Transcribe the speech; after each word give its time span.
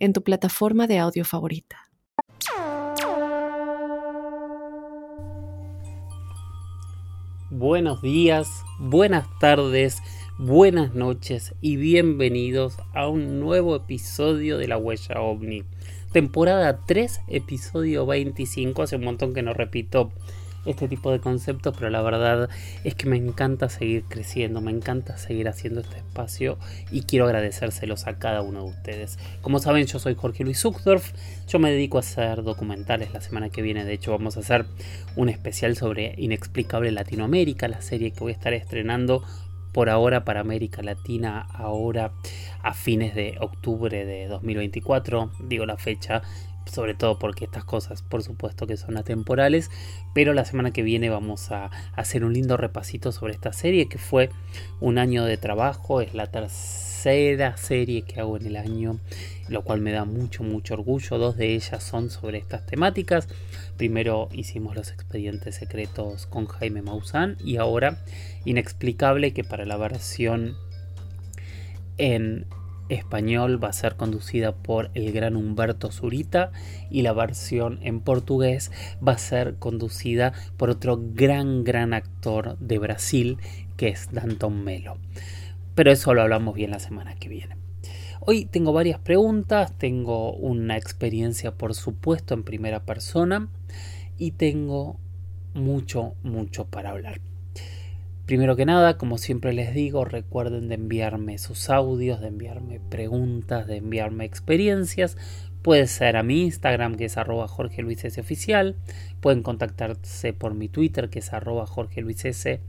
en 0.00 0.12
tu 0.14 0.22
plataforma 0.22 0.86
de 0.86 0.98
audio 0.98 1.24
favorita. 1.24 1.76
Buenos 7.50 8.00
días, 8.00 8.48
buenas 8.78 9.26
tardes, 9.38 9.98
buenas 10.38 10.94
noches 10.94 11.54
y 11.60 11.76
bienvenidos 11.76 12.78
a 12.94 13.08
un 13.08 13.40
nuevo 13.40 13.76
episodio 13.76 14.56
de 14.56 14.68
La 14.68 14.78
Huella 14.78 15.20
OVNI. 15.20 15.64
Temporada 16.12 16.80
3, 16.86 17.20
episodio 17.28 18.06
25. 18.06 18.82
Hace 18.82 18.96
un 18.96 19.04
montón 19.04 19.34
que 19.34 19.42
no 19.42 19.52
repito 19.52 20.12
este 20.64 20.88
tipo 20.88 21.10
de 21.10 21.20
conceptos, 21.20 21.74
pero 21.76 21.90
la 21.90 22.02
verdad 22.02 22.48
es 22.84 22.94
que 22.94 23.06
me 23.06 23.16
encanta 23.16 23.68
seguir 23.68 24.04
creciendo, 24.08 24.60
me 24.60 24.70
encanta 24.70 25.16
seguir 25.16 25.48
haciendo 25.48 25.80
este 25.80 25.98
espacio 25.98 26.58
y 26.90 27.02
quiero 27.02 27.24
agradecérselos 27.26 28.06
a 28.06 28.18
cada 28.18 28.42
uno 28.42 28.64
de 28.64 28.70
ustedes. 28.70 29.18
Como 29.40 29.58
saben, 29.58 29.86
yo 29.86 29.98
soy 29.98 30.14
Jorge 30.14 30.44
Luis 30.44 30.60
Zuckdorf, 30.60 31.12
yo 31.48 31.58
me 31.58 31.70
dedico 31.70 31.96
a 31.96 32.00
hacer 32.00 32.42
documentales 32.42 33.12
la 33.12 33.20
semana 33.20 33.50
que 33.50 33.62
viene, 33.62 33.84
de 33.84 33.94
hecho 33.94 34.12
vamos 34.12 34.36
a 34.36 34.40
hacer 34.40 34.66
un 35.16 35.28
especial 35.28 35.76
sobre 35.76 36.14
Inexplicable 36.18 36.90
Latinoamérica, 36.92 37.68
la 37.68 37.82
serie 37.82 38.12
que 38.12 38.20
voy 38.20 38.32
a 38.32 38.36
estar 38.36 38.52
estrenando 38.52 39.22
por 39.72 39.88
ahora 39.88 40.24
para 40.24 40.40
América 40.40 40.82
Latina, 40.82 41.46
ahora 41.52 42.12
a 42.62 42.74
fines 42.74 43.14
de 43.14 43.36
octubre 43.40 44.04
de 44.04 44.26
2024, 44.26 45.30
digo 45.48 45.66
la 45.66 45.76
fecha 45.76 46.22
sobre 46.66 46.94
todo 46.94 47.18
porque 47.18 47.44
estas 47.44 47.64
cosas 47.64 48.02
por 48.02 48.22
supuesto 48.22 48.66
que 48.66 48.76
son 48.76 48.96
atemporales, 48.96 49.70
pero 50.14 50.34
la 50.34 50.44
semana 50.44 50.72
que 50.72 50.82
viene 50.82 51.10
vamos 51.10 51.50
a 51.50 51.70
hacer 51.94 52.24
un 52.24 52.32
lindo 52.32 52.56
repasito 52.56 53.12
sobre 53.12 53.32
esta 53.32 53.52
serie 53.52 53.88
que 53.88 53.98
fue 53.98 54.30
un 54.80 54.98
año 54.98 55.24
de 55.24 55.36
trabajo, 55.36 56.00
es 56.00 56.14
la 56.14 56.28
tercera 56.28 57.56
serie 57.56 58.02
que 58.02 58.20
hago 58.20 58.36
en 58.36 58.46
el 58.46 58.56
año, 58.56 59.00
lo 59.48 59.62
cual 59.62 59.80
me 59.80 59.92
da 59.92 60.04
mucho, 60.04 60.42
mucho 60.42 60.74
orgullo, 60.74 61.18
dos 61.18 61.36
de 61.36 61.54
ellas 61.54 61.82
son 61.82 62.10
sobre 62.10 62.38
estas 62.38 62.66
temáticas, 62.66 63.28
primero 63.76 64.28
hicimos 64.32 64.76
los 64.76 64.90
expedientes 64.90 65.56
secretos 65.56 66.26
con 66.26 66.46
Jaime 66.46 66.82
Maussan 66.82 67.36
y 67.42 67.56
ahora 67.56 68.04
inexplicable 68.44 69.32
que 69.32 69.44
para 69.44 69.64
la 69.64 69.76
versión 69.76 70.56
en 72.00 72.46
español 72.88 73.62
va 73.62 73.68
a 73.68 73.72
ser 73.74 73.96
conducida 73.96 74.52
por 74.52 74.90
el 74.94 75.12
gran 75.12 75.36
Humberto 75.36 75.92
Zurita 75.92 76.50
y 76.90 77.02
la 77.02 77.12
versión 77.12 77.78
en 77.82 78.00
portugués 78.00 78.72
va 79.06 79.12
a 79.12 79.18
ser 79.18 79.56
conducida 79.56 80.32
por 80.56 80.70
otro 80.70 80.98
gran, 81.14 81.62
gran 81.62 81.92
actor 81.92 82.58
de 82.58 82.78
Brasil 82.78 83.38
que 83.76 83.88
es 83.88 84.10
Danton 84.12 84.64
Melo. 84.64 84.96
Pero 85.74 85.92
eso 85.92 86.14
lo 86.14 86.22
hablamos 86.22 86.54
bien 86.54 86.70
la 86.70 86.80
semana 86.80 87.14
que 87.14 87.28
viene. 87.28 87.56
Hoy 88.20 88.46
tengo 88.46 88.72
varias 88.72 88.98
preguntas, 88.98 89.76
tengo 89.78 90.32
una 90.32 90.76
experiencia 90.76 91.52
por 91.52 91.74
supuesto 91.74 92.34
en 92.34 92.44
primera 92.44 92.84
persona 92.84 93.48
y 94.18 94.32
tengo 94.32 94.98
mucho, 95.54 96.14
mucho 96.22 96.66
para 96.66 96.90
hablar. 96.90 97.29
Primero 98.30 98.54
que 98.54 98.64
nada, 98.64 98.96
como 98.96 99.18
siempre 99.18 99.52
les 99.52 99.74
digo, 99.74 100.04
recuerden 100.04 100.68
de 100.68 100.76
enviarme 100.76 101.36
sus 101.36 101.68
audios, 101.68 102.20
de 102.20 102.28
enviarme 102.28 102.78
preguntas, 102.78 103.66
de 103.66 103.78
enviarme 103.78 104.24
experiencias. 104.24 105.16
Puede 105.62 105.88
ser 105.88 106.16
a 106.16 106.22
mi 106.22 106.42
Instagram, 106.42 106.94
que 106.94 107.06
es 107.06 107.16
arroba 107.16 107.48
Jorge 107.48 107.82
Luis 107.82 108.04
S. 108.04 108.20
Oficial. 108.20 108.76
Pueden 109.20 109.42
contactarse 109.42 110.32
por 110.32 110.54
mi 110.54 110.68
Twitter, 110.68 111.10
que 111.10 111.18
es 111.18 111.32
arroba 111.32 111.66
Jorge 111.66 112.02
Luis 112.02 112.24
S. 112.24 112.60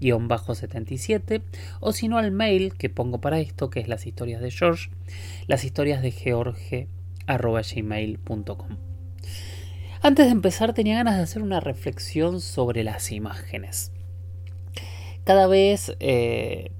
77 0.00 1.42
o 1.80 1.92
si 1.92 2.08
no 2.08 2.16
al 2.16 2.32
mail 2.32 2.72
que 2.72 2.88
pongo 2.88 3.20
para 3.20 3.40
esto 3.40 3.68
que 3.68 3.80
es 3.80 3.88
las 3.88 4.06
historias 4.06 4.40
de 4.40 4.50
George 4.50 4.88
las 5.46 5.64
historias 5.64 6.00
de 6.00 6.12
George 6.12 6.88
arroba 7.26 7.60
antes 10.00 10.24
de 10.24 10.32
empezar 10.32 10.72
tenía 10.72 10.96
ganas 10.96 11.18
de 11.18 11.22
hacer 11.24 11.42
una 11.42 11.60
reflexión 11.60 12.40
sobre 12.40 12.82
las 12.82 13.12
imágenes 13.12 13.92
cada 15.30 15.46
vez 15.46 15.94
eh, 16.00 16.72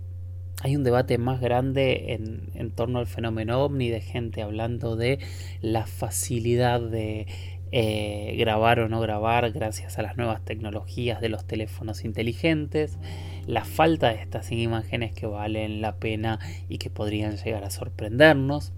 hay 0.61 0.75
un 0.75 0.83
debate 0.83 1.19
más 1.19 1.41
grande 1.41 2.15
en, 2.15 2.73
torno 2.73 2.99
al 2.99 3.07
fenómeno 3.07 3.63
ovni 3.63 3.91
de 3.91 4.01
gente 4.01 4.43
hablando 4.43 4.97
de 4.97 5.21
la 5.61 5.87
facilidad 5.87 6.81
de 6.81 7.29
eh, 7.71 8.35
grabar 8.41 8.81
o 8.81 8.89
no 8.89 8.99
grabar 8.99 9.53
gracias 9.53 10.01
a 10.01 10.03
las 10.03 10.17
nuevas 10.17 10.45
tecnologías 10.45 11.21
de 11.21 11.29
los 11.29 11.47
teléfonos 11.47 12.05
inteligentes, 12.05 12.99
la 13.47 13.65
falta 13.65 14.09
de 14.09 14.21
estas 14.21 14.51
imágenes 14.51 15.15
que 15.15 15.27
valen 15.27 15.81
la 15.81 15.95
pena 16.01 16.41
y 16.69 16.79
que 16.79 16.91
podrían 16.91 17.37
llegar 17.37 17.63
a 17.63 17.71
sorprendernos. 17.71 18.73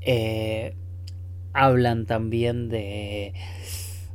Eh, 0.00 0.74
hablan 1.52 2.06
también 2.06 2.68
de 2.68 3.34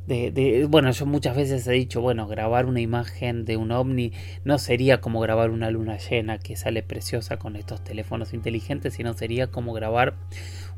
de, 0.06 0.66
bueno, 0.68 0.90
yo 0.90 1.06
muchas 1.06 1.36
veces 1.36 1.66
he 1.66 1.72
dicho, 1.72 2.00
bueno, 2.00 2.26
grabar 2.26 2.66
una 2.66 2.80
imagen 2.80 3.44
de 3.44 3.56
un 3.56 3.70
ovni 3.70 4.12
no 4.44 4.58
sería 4.58 5.00
como 5.00 5.20
grabar 5.20 5.50
una 5.50 5.70
luna 5.70 5.96
llena 5.98 6.38
que 6.38 6.56
sale 6.56 6.82
preciosa 6.82 7.38
con 7.38 7.56
estos 7.56 7.84
teléfonos 7.84 8.34
inteligentes, 8.34 8.94
sino 8.94 9.14
sería 9.14 9.46
como 9.48 9.72
grabar 9.72 10.14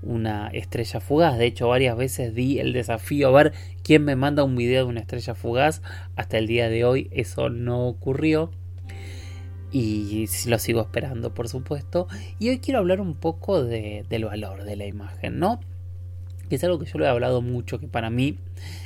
una 0.02 0.48
estrella 0.48 1.00
fugaz. 1.00 1.38
De 1.38 1.46
hecho, 1.46 1.68
varias 1.68 1.96
veces 1.96 2.34
di 2.34 2.58
el 2.58 2.72
desafío 2.72 3.28
a 3.28 3.42
ver 3.42 3.52
quién 3.82 4.04
me 4.04 4.16
manda 4.16 4.44
un 4.44 4.56
video 4.56 4.84
de 4.84 4.90
una 4.90 5.00
estrella 5.00 5.34
fugaz. 5.34 5.80
Hasta 6.16 6.36
el 6.38 6.46
día 6.46 6.68
de 6.68 6.84
hoy 6.84 7.08
eso 7.12 7.48
no 7.48 7.86
ocurrió. 7.86 8.50
Y 9.72 10.26
lo 10.46 10.58
sigo 10.60 10.82
esperando, 10.82 11.34
por 11.34 11.48
supuesto. 11.48 12.06
Y 12.38 12.50
hoy 12.50 12.60
quiero 12.60 12.78
hablar 12.78 13.00
un 13.00 13.14
poco 13.14 13.64
de, 13.64 14.04
del 14.08 14.26
valor 14.26 14.62
de 14.62 14.76
la 14.76 14.86
imagen, 14.86 15.40
¿no? 15.40 15.58
Que 16.48 16.56
es 16.56 16.64
algo 16.64 16.78
que 16.78 16.86
yo 16.86 16.98
lo 16.98 17.04
he 17.04 17.08
hablado 17.08 17.42
mucho, 17.42 17.78
que 17.78 17.88
para 17.88 18.10
mí 18.10 18.38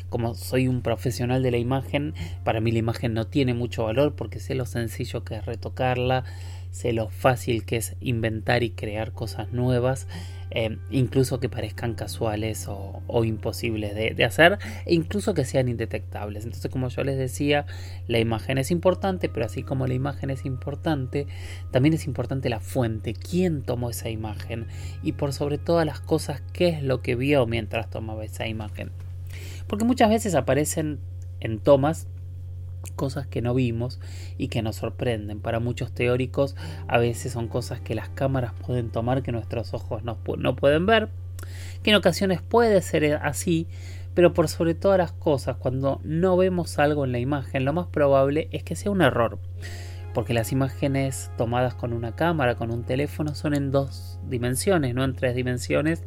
como 0.09 0.35
soy 0.35 0.69
un 0.69 0.83
profesional 0.83 1.43
de 1.43 1.51
la 1.51 1.59
imagen, 1.59 2.15
para 2.45 2.61
mí 2.61 2.73
la 2.73 2.79
imagen 2.79 3.15
no 3.15 3.27
tiene 3.27 3.55
mucho 3.55 3.85
valor 3.85 4.15
porque 4.15 4.41
sé 4.41 4.55
lo 4.55 4.67
sencillo 4.67 5.25
que 5.25 5.37
es 5.37 5.47
retocarla, 5.47 6.25
sé 6.71 6.93
lo 6.93 7.09
fácil 7.09 7.65
que 7.65 7.77
es 7.77 7.95
inventar 8.01 8.63
y 8.63 8.71
crear 8.71 9.13
cosas 9.13 9.53
nuevas, 9.53 10.07
eh, 10.51 10.79
incluso 10.91 11.41
que 11.41 11.49
parezcan 11.49 11.95
casuales 11.95 12.67
o, 12.69 13.25
imposibles 13.25 13.95
de, 13.95 14.15
de, 14.15 14.25
hacer, 14.25 14.59
e 14.87 14.95
incluso 14.95 15.35
que 15.35 15.45
sean 15.45 15.69
indetectables. 15.69 16.45
Entonces, 16.45 16.71
como 16.71 16.89
yo 16.89 17.05
les 17.05 17.19
decía, 17.19 17.67
la 18.07 18.19
imagen 18.19 18.59
es 18.59 18.71
importante, 18.71 19.29
pero 19.29 19.47
así 19.47 19.63
como 19.63 19.87
la 19.87 19.95
imagen 19.95 20.31
es 20.31 20.45
importante, 20.45 21.27
también 21.71 21.95
es 21.95 22.07
importante 22.07 22.49
la 22.49 22.61
fuente, 22.61 23.15
quién 23.15 23.63
tomó 23.63 23.91
esa 23.91 24.09
imagen 24.09 24.67
y 25.03 25.13
por 25.13 25.33
sobre 25.33 25.59
todas 25.59 25.85
las 25.85 26.01
cosas, 26.01 26.43
qué 26.53 26.69
es 26.69 26.83
lo 26.83 27.03
que 27.03 27.15
vio 27.15 27.47
mientras 27.47 27.91
tomaba 27.91 28.25
esa 28.25 28.47
imagen. 28.47 28.91
Porque 29.67 29.85
muchas 29.85 30.09
veces 30.09 30.35
aparecen 30.35 30.99
en 31.41 31.59
tomas 31.59 32.09
cosas 32.97 33.27
que 33.27 33.43
no 33.43 33.55
vimos 33.55 34.01
y 34.37 34.49
que 34.49 34.63
nos 34.63 34.77
sorprenden. 34.77 35.41
Para 35.41 35.61
muchos 35.61 35.93
teóricos 35.93 36.57
a 36.87 36.99
veces 36.99 37.33
son 37.33 37.49
cosas 37.49 37.81
que 37.81 37.95
las 37.95 38.09
cámaras 38.09 38.53
pueden 38.67 38.91
tomar 38.91 39.23
que 39.23 39.33
nuestros 39.33 39.75
ojos 39.75 40.03
no, 40.05 40.17
pueden 40.57 40.87
ver, 40.87 41.09
que 41.83 41.91
en 41.91 41.97
ocasiones 41.97 42.43
puede 42.43 42.81
ser 42.83 43.15
así, 43.23 43.67
pero 44.15 44.35
por 44.35 44.49
sobre 44.49 44.75
todas 44.75 44.99
las 44.99 45.13
cosas, 45.13 45.57
cuando 45.57 46.01
no 46.03 46.37
vemos 46.37 46.79
algo 46.79 47.05
en 47.05 47.13
la 47.13 47.19
imagen, 47.19 47.65
lo 47.65 47.73
más 47.73 47.87
probable 47.87 48.49
es 48.53 48.65
que 48.65 48.77
sea 48.77 48.91
un 48.91 49.03
error. 49.03 49.39
Porque 50.15 50.35
las 50.35 50.51
imágenes 50.51 51.31
tomadas 51.37 51.75
con 51.75 51.93
una 51.93 52.17
cámara, 52.17 52.57
con 52.57 52.73
un 52.73 52.83
teléfono, 52.83 53.35
son 53.37 53.55
en 53.55 53.71
dos 53.71 54.19
dimensiones, 54.29 54.95
no 54.95 55.05
en 55.05 55.15
tres 55.15 55.37
dimensiones 55.37 56.03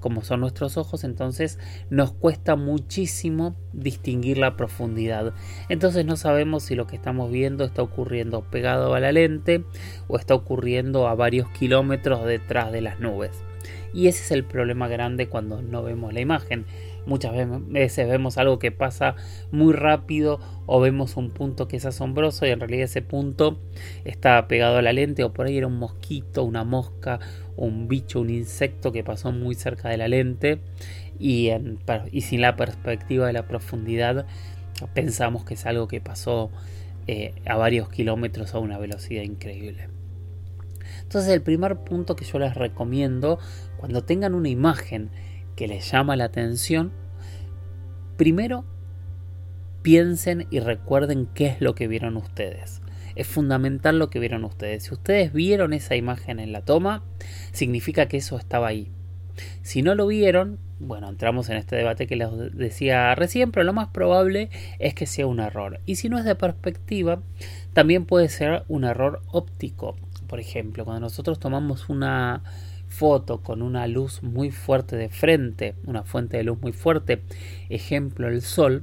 como 0.00 0.22
son 0.22 0.40
nuestros 0.40 0.76
ojos, 0.76 1.04
entonces 1.04 1.58
nos 1.90 2.12
cuesta 2.12 2.56
muchísimo 2.56 3.56
distinguir 3.72 4.38
la 4.38 4.56
profundidad. 4.56 5.34
Entonces 5.68 6.04
no 6.04 6.16
sabemos 6.16 6.62
si 6.62 6.74
lo 6.74 6.86
que 6.86 6.96
estamos 6.96 7.30
viendo 7.30 7.64
está 7.64 7.82
ocurriendo 7.82 8.42
pegado 8.42 8.94
a 8.94 9.00
la 9.00 9.12
lente 9.12 9.64
o 10.06 10.16
está 10.16 10.34
ocurriendo 10.34 11.08
a 11.08 11.14
varios 11.14 11.48
kilómetros 11.50 12.24
detrás 12.24 12.72
de 12.72 12.80
las 12.82 13.00
nubes. 13.00 13.47
Y 13.92 14.08
ese 14.08 14.22
es 14.22 14.30
el 14.30 14.44
problema 14.44 14.88
grande 14.88 15.28
cuando 15.28 15.62
no 15.62 15.82
vemos 15.82 16.12
la 16.12 16.20
imagen. 16.20 16.66
Muchas 17.06 17.32
veces 17.68 18.06
vemos 18.06 18.36
algo 18.36 18.58
que 18.58 18.70
pasa 18.70 19.16
muy 19.50 19.72
rápido 19.72 20.40
o 20.66 20.78
vemos 20.78 21.16
un 21.16 21.30
punto 21.30 21.66
que 21.66 21.78
es 21.78 21.86
asombroso 21.86 22.44
y 22.44 22.50
en 22.50 22.60
realidad 22.60 22.84
ese 22.84 23.00
punto 23.00 23.58
está 24.04 24.46
pegado 24.46 24.76
a 24.76 24.82
la 24.82 24.92
lente 24.92 25.24
o 25.24 25.32
por 25.32 25.46
ahí 25.46 25.56
era 25.56 25.66
un 25.66 25.78
mosquito, 25.78 26.44
una 26.44 26.64
mosca, 26.64 27.18
un 27.56 27.88
bicho, 27.88 28.20
un 28.20 28.28
insecto 28.28 28.92
que 28.92 29.04
pasó 29.04 29.32
muy 29.32 29.54
cerca 29.54 29.88
de 29.88 29.96
la 29.96 30.08
lente 30.08 30.60
y, 31.18 31.50
sin 32.20 32.42
la 32.42 32.56
perspectiva 32.56 33.26
de 33.26 33.32
la 33.32 33.46
profundidad 33.48 34.26
pensamos 34.94 35.44
que 35.44 35.54
es 35.54 35.66
algo 35.66 35.88
que 35.88 36.00
pasó 36.00 36.50
eh, 37.06 37.34
a 37.46 37.56
varios 37.56 37.88
kilómetros 37.88 38.54
a 38.54 38.58
una 38.58 38.78
velocidad 38.78 39.22
increíble. 39.22 39.88
Entonces 41.02 41.32
el 41.32 41.40
primer 41.40 41.78
punto 41.78 42.16
que 42.16 42.26
yo 42.26 42.38
les 42.38 42.54
recomiendo 42.54 43.38
cuando 43.78 44.02
tengan 44.02 44.34
una 44.34 44.48
imagen 44.48 45.10
que 45.56 45.68
les 45.68 45.90
llama 45.90 46.16
la 46.16 46.24
atención, 46.24 46.92
primero 48.16 48.64
piensen 49.82 50.46
y 50.50 50.60
recuerden 50.60 51.26
qué 51.32 51.46
es 51.46 51.60
lo 51.60 51.74
que 51.74 51.88
vieron 51.88 52.16
ustedes. 52.16 52.82
Es 53.14 53.26
fundamental 53.26 53.98
lo 53.98 54.10
que 54.10 54.18
vieron 54.18 54.44
ustedes. 54.44 54.84
Si 54.84 54.94
ustedes 54.94 55.32
vieron 55.32 55.72
esa 55.72 55.96
imagen 55.96 56.40
en 56.40 56.52
la 56.52 56.62
toma, 56.62 57.02
significa 57.52 58.06
que 58.06 58.18
eso 58.18 58.36
estaba 58.36 58.68
ahí. 58.68 58.90
Si 59.62 59.82
no 59.82 59.94
lo 59.94 60.06
vieron, 60.06 60.58
bueno, 60.80 61.08
entramos 61.08 61.48
en 61.48 61.56
este 61.56 61.76
debate 61.76 62.06
que 62.06 62.16
les 62.16 62.28
decía 62.54 63.14
recién, 63.14 63.50
pero 63.50 63.64
lo 63.64 63.72
más 63.72 63.88
probable 63.88 64.50
es 64.78 64.94
que 64.94 65.06
sea 65.06 65.26
un 65.26 65.40
error. 65.40 65.80
Y 65.86 65.96
si 65.96 66.08
no 66.08 66.18
es 66.18 66.24
de 66.24 66.34
perspectiva, 66.34 67.22
también 67.72 68.04
puede 68.04 68.28
ser 68.28 68.64
un 68.68 68.84
error 68.84 69.22
óptico. 69.28 69.96
Por 70.26 70.40
ejemplo, 70.40 70.84
cuando 70.84 71.00
nosotros 71.00 71.38
tomamos 71.38 71.88
una 71.88 72.42
foto 72.98 73.42
con 73.42 73.62
una 73.62 73.86
luz 73.86 74.24
muy 74.24 74.50
fuerte 74.50 74.96
de 74.96 75.08
frente, 75.08 75.76
una 75.86 76.02
fuente 76.02 76.36
de 76.36 76.42
luz 76.42 76.60
muy 76.60 76.72
fuerte, 76.72 77.22
ejemplo 77.68 78.26
el 78.26 78.42
sol, 78.42 78.82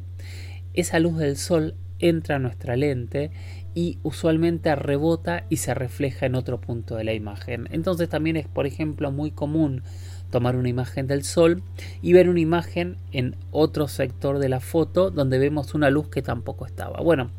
esa 0.73 1.00
luz 1.00 1.17
del 1.17 1.35
sol 1.35 1.75
entra 2.00 2.38
a 2.38 2.39
nuestra 2.39 2.77
lente 2.77 3.31
y 3.73 4.00
usualmente 4.03 4.73
rebota 4.75 5.44
y 5.50 5.57
se 5.57 5.73
refleja 5.73 6.25
en 6.25 6.35
otro 6.35 6.62
punto 6.62 6.95
de 6.95 7.03
la 7.03 7.13
imagen. 7.13 7.67
Entonces 7.71 8.07
también 8.07 8.38
es, 8.38 8.47
por 8.47 8.65
ejemplo, 8.65 9.12
muy 9.12 9.31
común 9.31 9.83
tomar 10.29 10.56
una 10.56 10.69
imagen 10.69 11.07
del 11.07 11.23
sol 11.23 11.62
y 12.01 12.13
ver 12.13 12.29
una 12.29 12.39
imagen 12.39 12.95
en 13.12 13.35
otro 13.51 13.89
sector 13.89 14.39
de 14.39 14.50
la 14.50 14.62
foto 14.62 15.12
donde 15.12 15.39
vemos 15.39 15.73
una 15.73 15.89
luz 15.89 16.07
que 16.07 16.21
tampoco 16.21 16.65
estaba. 16.65 17.01
Bueno, 17.01 17.31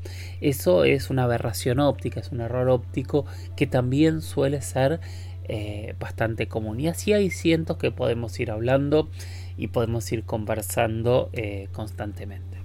eso 0.42 0.84
es 0.84 1.08
una 1.08 1.24
aberración 1.24 1.80
óptica, 1.80 2.20
es 2.20 2.32
un 2.32 2.42
error 2.42 2.68
óptico 2.68 3.24
que 3.56 3.66
también 3.66 4.20
suele 4.20 4.60
ser 4.60 5.00
eh, 5.48 5.94
bastante 6.00 6.48
común. 6.48 6.80
Y 6.80 6.88
así 6.88 7.12
hay 7.12 7.30
cientos 7.30 7.76
que 7.76 7.92
podemos 7.92 8.38
ir 8.40 8.50
hablando 8.50 9.08
y 9.56 9.68
podemos 9.68 10.10
ir 10.10 10.24
conversando 10.24 11.30
eh, 11.32 11.68
constantemente. 11.72 12.58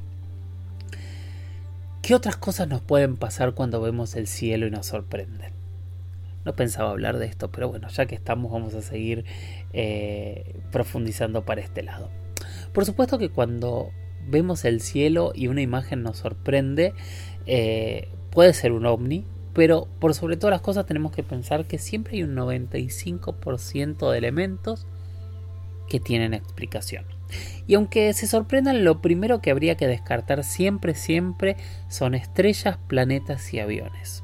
¿Qué 2.01 2.15
otras 2.15 2.37
cosas 2.37 2.67
nos 2.67 2.81
pueden 2.81 3.17
pasar 3.17 3.53
cuando 3.53 3.81
vemos 3.81 4.15
el 4.15 4.25
cielo 4.25 4.65
y 4.65 4.71
nos 4.71 4.87
sorprenden? 4.87 5.53
No 6.43 6.55
pensaba 6.55 6.89
hablar 6.89 7.19
de 7.19 7.27
esto, 7.27 7.51
pero 7.51 7.69
bueno, 7.69 7.87
ya 7.89 8.07
que 8.07 8.15
estamos 8.15 8.51
vamos 8.51 8.73
a 8.73 8.81
seguir 8.81 9.25
eh, 9.73 10.55
profundizando 10.71 11.45
para 11.45 11.61
este 11.61 11.83
lado. 11.83 12.09
Por 12.73 12.85
supuesto 12.85 13.19
que 13.19 13.29
cuando 13.29 13.91
vemos 14.27 14.65
el 14.65 14.81
cielo 14.81 15.33
y 15.35 15.47
una 15.47 15.61
imagen 15.61 16.01
nos 16.01 16.17
sorprende, 16.17 16.95
puede 18.31 18.53
ser 18.53 18.71
un 18.71 18.87
ovni, 18.87 19.25
pero 19.53 19.87
por 19.99 20.13
sobre 20.13 20.37
todas 20.37 20.51
las 20.51 20.61
cosas 20.61 20.85
tenemos 20.85 21.11
que 21.11 21.23
pensar 21.23 21.65
que 21.65 21.77
siempre 21.77 22.17
hay 22.17 22.23
un 22.23 22.35
95% 22.35 24.11
de 24.11 24.17
elementos 24.17 24.87
que 25.89 25.99
tienen 25.99 26.33
explicación. 26.33 27.05
Y 27.67 27.75
aunque 27.75 28.13
se 28.13 28.27
sorprendan, 28.27 28.83
lo 28.83 29.01
primero 29.01 29.41
que 29.41 29.51
habría 29.51 29.75
que 29.75 29.87
descartar 29.87 30.43
siempre, 30.43 30.95
siempre 30.95 31.57
son 31.89 32.15
estrellas, 32.15 32.77
planetas 32.87 33.53
y 33.53 33.59
aviones. 33.59 34.23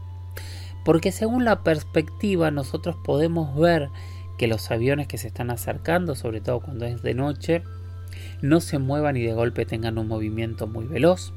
Porque 0.83 1.11
según 1.11 1.45
la 1.45 1.63
perspectiva 1.63 2.51
nosotros 2.51 2.95
podemos 3.03 3.55
ver 3.55 3.89
que 4.37 4.47
los 4.47 4.71
aviones 4.71 5.07
que 5.07 5.17
se 5.17 5.27
están 5.27 5.49
acercando, 5.49 6.15
sobre 6.15 6.41
todo 6.41 6.61
cuando 6.61 6.85
es 6.85 7.01
de 7.01 7.13
noche, 7.13 7.63
no 8.41 8.61
se 8.61 8.77
muevan 8.79 9.17
y 9.17 9.23
de 9.23 9.33
golpe 9.33 9.65
tengan 9.65 9.97
un 9.97 10.07
movimiento 10.07 10.67
muy 10.67 10.85
veloz 10.85 11.33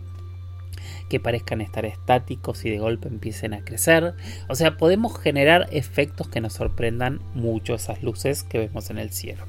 que 1.08 1.20
parezcan 1.20 1.60
estar 1.60 1.84
estáticos 1.84 2.64
y 2.64 2.70
de 2.70 2.78
golpe 2.78 3.08
empiecen 3.08 3.54
a 3.54 3.64
crecer. 3.64 4.14
O 4.48 4.54
sea, 4.54 4.76
podemos 4.76 5.18
generar 5.18 5.68
efectos 5.72 6.28
que 6.28 6.40
nos 6.40 6.54
sorprendan 6.54 7.20
mucho 7.34 7.74
esas 7.74 8.02
luces 8.02 8.42
que 8.42 8.58
vemos 8.58 8.90
en 8.90 8.98
el 8.98 9.10
cielo. 9.10 9.44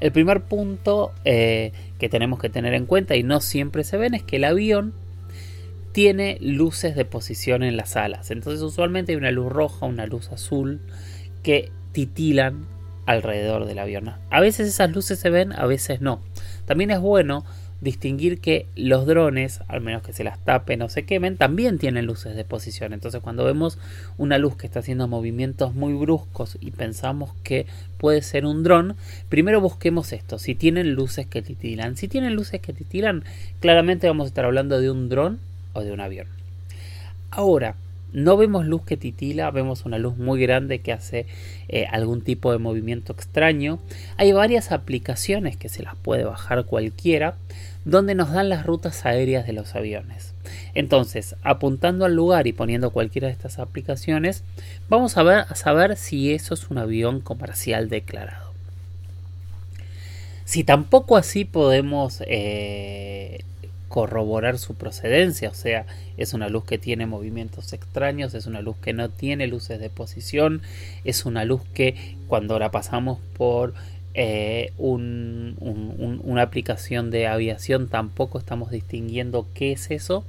El 0.00 0.12
primer 0.12 0.42
punto 0.42 1.12
eh, 1.24 1.72
que 1.98 2.08
tenemos 2.08 2.38
que 2.38 2.50
tener 2.50 2.74
en 2.74 2.86
cuenta 2.86 3.16
y 3.16 3.22
no 3.22 3.40
siempre 3.40 3.82
se 3.84 3.96
ven 3.96 4.14
es 4.14 4.22
que 4.22 4.36
el 4.36 4.44
avión 4.44 4.92
tiene 5.92 6.36
luces 6.42 6.94
de 6.94 7.06
posición 7.06 7.62
en 7.62 7.76
las 7.78 7.96
alas. 7.96 8.30
Entonces 8.30 8.60
usualmente 8.60 9.12
hay 9.12 9.16
una 9.16 9.30
luz 9.30 9.50
roja, 9.50 9.86
una 9.86 10.06
luz 10.06 10.30
azul 10.30 10.82
que 11.42 11.70
titilan 11.92 12.66
alrededor 13.06 13.64
del 13.64 13.78
avión. 13.78 14.12
A 14.30 14.40
veces 14.40 14.68
esas 14.68 14.90
luces 14.90 15.18
se 15.18 15.30
ven, 15.30 15.54
a 15.54 15.64
veces 15.64 16.02
no. 16.02 16.20
También 16.66 16.90
es 16.90 17.00
bueno 17.00 17.46
distinguir 17.80 18.40
que 18.40 18.66
los 18.74 19.06
drones, 19.06 19.60
al 19.68 19.80
menos 19.80 20.02
que 20.02 20.12
se 20.12 20.24
las 20.24 20.38
tapen 20.38 20.82
o 20.82 20.88
se 20.88 21.04
quemen, 21.04 21.36
también 21.36 21.78
tienen 21.78 22.06
luces 22.06 22.34
de 22.34 22.44
posición. 22.44 22.92
Entonces 22.92 23.20
cuando 23.20 23.44
vemos 23.44 23.78
una 24.16 24.38
luz 24.38 24.56
que 24.56 24.66
está 24.66 24.80
haciendo 24.80 25.08
movimientos 25.08 25.74
muy 25.74 25.92
bruscos 25.94 26.56
y 26.60 26.70
pensamos 26.70 27.32
que 27.42 27.66
puede 27.98 28.22
ser 28.22 28.46
un 28.46 28.62
dron, 28.62 28.96
primero 29.28 29.60
busquemos 29.60 30.12
esto, 30.12 30.38
si 30.38 30.54
tienen 30.54 30.94
luces 30.94 31.26
que 31.26 31.42
titilan. 31.42 31.96
Si 31.96 32.08
tienen 32.08 32.34
luces 32.34 32.60
que 32.60 32.72
titilan, 32.72 33.24
claramente 33.60 34.06
vamos 34.06 34.24
a 34.24 34.28
estar 34.28 34.44
hablando 34.44 34.80
de 34.80 34.90
un 34.90 35.08
dron 35.08 35.38
o 35.72 35.82
de 35.82 35.92
un 35.92 36.00
avión. 36.00 36.28
Ahora, 37.30 37.76
no 38.12 38.36
vemos 38.36 38.66
luz 38.66 38.82
que 38.84 38.96
titila, 38.96 39.50
vemos 39.50 39.84
una 39.84 39.98
luz 39.98 40.16
muy 40.16 40.40
grande 40.40 40.80
que 40.80 40.92
hace 40.92 41.26
eh, 41.68 41.86
algún 41.90 42.22
tipo 42.22 42.52
de 42.52 42.58
movimiento 42.58 43.12
extraño. 43.12 43.78
Hay 44.16 44.32
varias 44.32 44.72
aplicaciones 44.72 45.56
que 45.56 45.68
se 45.68 45.82
las 45.82 45.96
puede 45.96 46.24
bajar 46.24 46.64
cualquiera 46.64 47.36
donde 47.84 48.16
nos 48.16 48.32
dan 48.32 48.48
las 48.48 48.66
rutas 48.66 49.06
aéreas 49.06 49.46
de 49.46 49.52
los 49.52 49.76
aviones. 49.76 50.34
Entonces, 50.74 51.36
apuntando 51.42 52.04
al 52.04 52.14
lugar 52.14 52.48
y 52.48 52.52
poniendo 52.52 52.90
cualquiera 52.90 53.28
de 53.28 53.32
estas 53.32 53.60
aplicaciones, 53.60 54.42
vamos 54.88 55.16
a, 55.16 55.22
ver, 55.22 55.44
a 55.48 55.54
saber 55.54 55.96
si 55.96 56.32
eso 56.32 56.54
es 56.54 56.68
un 56.68 56.78
avión 56.78 57.20
comercial 57.20 57.88
declarado. 57.88 58.50
Si 60.44 60.64
tampoco 60.64 61.16
así 61.16 61.44
podemos 61.44 62.22
eh, 62.26 63.44
corroborar 63.88 64.58
su 64.58 64.74
procedencia, 64.74 65.50
o 65.50 65.54
sea, 65.54 65.86
es 66.16 66.34
una 66.34 66.48
luz 66.48 66.64
que 66.64 66.78
tiene 66.78 67.06
movimientos 67.06 67.72
extraños, 67.72 68.34
es 68.34 68.46
una 68.46 68.60
luz 68.60 68.76
que 68.82 68.92
no 68.92 69.10
tiene 69.10 69.46
luces 69.46 69.78
de 69.78 69.90
posición, 69.90 70.62
es 71.04 71.24
una 71.24 71.44
luz 71.44 71.62
que 71.72 72.16
cuando 72.26 72.58
la 72.58 72.70
pasamos 72.70 73.18
por 73.36 73.74
eh, 74.14 74.72
una 74.78 76.42
aplicación 76.42 77.10
de 77.10 77.26
aviación 77.26 77.88
tampoco 77.88 78.38
estamos 78.38 78.70
distinguiendo 78.70 79.46
qué 79.54 79.72
es 79.72 79.90
eso. 79.90 80.24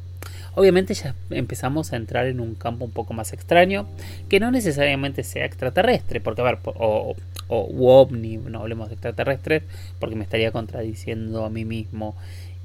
Obviamente 0.56 0.94
ya 0.94 1.16
empezamos 1.30 1.94
a 1.94 1.96
entrar 1.96 2.26
en 2.26 2.40
un 2.40 2.56
campo 2.56 2.86
un 2.86 2.92
poco 2.92 3.14
más 3.14 3.32
extraño, 3.32 3.88
que 4.28 4.40
no 4.40 4.52
necesariamente 4.52 5.24
sea 5.24 5.46
extraterrestre, 5.46 6.20
porque 6.20 6.42
a 6.42 6.46
ver, 6.46 6.60
o, 6.66 7.16
o 7.48 8.02
ovni, 8.02 8.38
no 8.38 8.60
hablemos 8.60 8.90
de 8.90 8.96
extraterrestres, 8.96 9.64
porque 10.00 10.16
me 10.16 10.24
estaría 10.24 10.52
contradiciendo 10.52 11.46
a 11.46 11.50
mí 11.50 11.64
mismo 11.64 12.16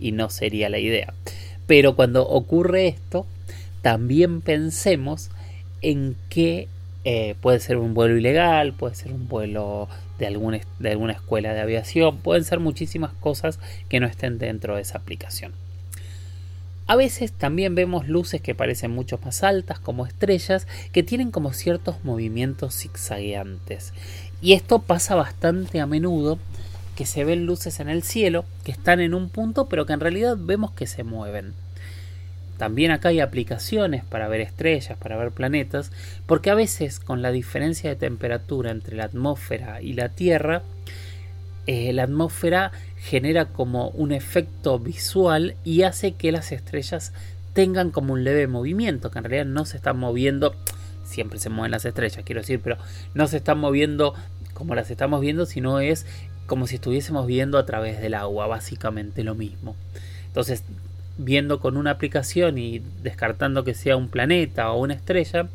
y 0.02 0.12
no 0.12 0.28
sería 0.30 0.68
la 0.68 0.78
idea. 0.78 1.14
Pero 1.66 1.94
cuando 1.94 2.26
ocurre 2.28 2.88
esto, 2.88 3.26
también 3.82 4.40
pensemos 4.40 5.30
en 5.80 6.16
que 6.28 6.68
eh, 7.04 7.34
puede 7.40 7.60
ser 7.60 7.76
un 7.76 7.94
vuelo 7.94 8.16
ilegal, 8.16 8.72
puede 8.72 8.94
ser 8.94 9.12
un 9.12 9.28
vuelo 9.28 9.88
de, 10.18 10.60
de 10.78 10.90
alguna 10.90 11.12
escuela 11.12 11.54
de 11.54 11.60
aviación, 11.60 12.18
pueden 12.18 12.44
ser 12.44 12.60
muchísimas 12.60 13.12
cosas 13.14 13.58
que 13.88 14.00
no 14.00 14.06
estén 14.06 14.38
dentro 14.38 14.76
de 14.76 14.82
esa 14.82 14.98
aplicación. 14.98 15.52
A 16.86 16.96
veces 16.96 17.32
también 17.32 17.74
vemos 17.74 18.08
luces 18.08 18.40
que 18.40 18.54
parecen 18.54 18.90
mucho 18.90 19.18
más 19.24 19.42
altas, 19.42 19.78
como 19.78 20.04
estrellas, 20.04 20.66
que 20.92 21.02
tienen 21.02 21.30
como 21.30 21.52
ciertos 21.52 22.04
movimientos 22.04 22.76
zigzagueantes. 22.76 23.94
Y 24.42 24.52
esto 24.54 24.80
pasa 24.80 25.14
bastante 25.14 25.80
a 25.80 25.86
menudo 25.86 26.38
que 26.96 27.06
se 27.06 27.24
ven 27.24 27.46
luces 27.46 27.80
en 27.80 27.88
el 27.88 28.02
cielo 28.02 28.44
que 28.64 28.72
están 28.72 29.00
en 29.00 29.14
un 29.14 29.28
punto 29.28 29.66
pero 29.68 29.86
que 29.86 29.92
en 29.92 30.00
realidad 30.00 30.36
vemos 30.38 30.72
que 30.72 30.86
se 30.86 31.04
mueven. 31.04 31.54
También 32.58 32.92
acá 32.92 33.08
hay 33.08 33.20
aplicaciones 33.20 34.04
para 34.04 34.28
ver 34.28 34.40
estrellas, 34.40 34.96
para 34.96 35.16
ver 35.16 35.32
planetas, 35.32 35.90
porque 36.26 36.50
a 36.50 36.54
veces 36.54 37.00
con 37.00 37.20
la 37.20 37.32
diferencia 37.32 37.90
de 37.90 37.96
temperatura 37.96 38.70
entre 38.70 38.96
la 38.96 39.04
atmósfera 39.04 39.82
y 39.82 39.94
la 39.94 40.10
Tierra, 40.10 40.62
eh, 41.66 41.92
la 41.92 42.04
atmósfera 42.04 42.70
genera 42.98 43.46
como 43.46 43.88
un 43.88 44.12
efecto 44.12 44.78
visual 44.78 45.56
y 45.64 45.82
hace 45.82 46.12
que 46.12 46.30
las 46.30 46.52
estrellas 46.52 47.12
tengan 47.52 47.90
como 47.90 48.12
un 48.12 48.24
leve 48.24 48.46
movimiento, 48.46 49.10
que 49.10 49.18
en 49.18 49.24
realidad 49.24 49.46
no 49.46 49.64
se 49.64 49.76
están 49.76 49.98
moviendo, 49.98 50.54
siempre 51.04 51.38
se 51.38 51.48
mueven 51.50 51.72
las 51.72 51.84
estrellas, 51.84 52.22
quiero 52.24 52.42
decir, 52.42 52.60
pero 52.62 52.78
no 53.14 53.26
se 53.26 53.38
están 53.38 53.58
moviendo 53.58 54.14
como 54.54 54.74
las 54.74 54.90
estamos 54.90 55.20
viendo, 55.20 55.46
sino 55.46 55.80
es 55.80 56.06
como 56.46 56.66
si 56.66 56.76
estuviésemos 56.76 57.26
viendo 57.26 57.58
a 57.58 57.66
través 57.66 58.00
del 58.00 58.14
agua, 58.14 58.46
básicamente 58.46 59.24
lo 59.24 59.34
mismo. 59.34 59.76
Entonces, 60.26 60.64
viendo 61.18 61.60
con 61.60 61.76
una 61.76 61.90
aplicación 61.90 62.58
y 62.58 62.80
descartando 63.02 63.64
que 63.64 63.74
sea 63.74 63.96
un 63.96 64.08
planeta 64.08 64.70
o 64.72 64.80
una 64.80 64.94
estrella, 64.94 65.48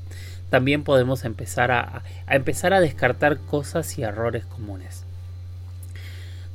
también 0.50 0.84
podemos 0.84 1.26
empezar 1.26 1.72
a, 1.72 2.04
empezar 2.30 2.74
a 2.74 2.80
descartar 2.80 3.38
cosas 3.38 3.98
y 3.98 4.04
errores 4.04 4.46
comunes. 4.46 5.04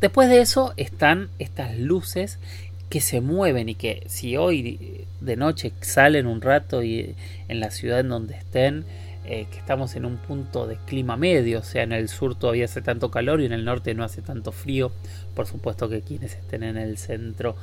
Después 0.01 0.29
de 0.29 0.41
eso 0.41 0.73
están 0.77 1.29
estas 1.39 1.79
luces 1.79 2.39
que 2.89 3.01
se 3.01 3.21
mueven 3.21 3.69
y 3.69 3.75
que 3.75 4.05
si 4.07 4.37
hoy 4.37 5.07
de 5.21 5.37
noche 5.37 5.73
salen 5.81 6.27
un 6.27 6.41
rato 6.41 6.83
y 6.83 7.15
en 7.49 7.61
la 7.61 7.71
ciudad 7.71 8.01
en 8.01 8.09
donde 8.09 8.35
estén, 8.35 8.85
eh, 9.25 9.47
que 9.50 9.59
estamos 9.59 9.95
en 9.95 10.05
un 10.05 10.17
punto 10.17 10.67
de 10.67 10.76
clima 10.76 11.17
medio, 11.17 11.61
o 11.61 11.62
sea, 11.62 11.85
en 11.85 11.93
el 11.93 12.09
sur 12.09 12.35
todavía 12.35 12.64
hace 12.64 12.83
tanto 12.83 13.11
calor 13.12 13.41
y 13.41 13.47
en 13.47 13.52
el 13.52 13.64
norte 13.64 13.95
no 13.95 14.02
hace 14.02 14.21
tanto 14.21 14.50
frío. 14.50 14.91
Por 15.37 15.47
supuesto 15.47 15.88
que 15.88 16.02
quienes 16.02 16.35
estén 16.35 16.64
en 16.64 16.76
el 16.76 16.99
centro 16.99 17.55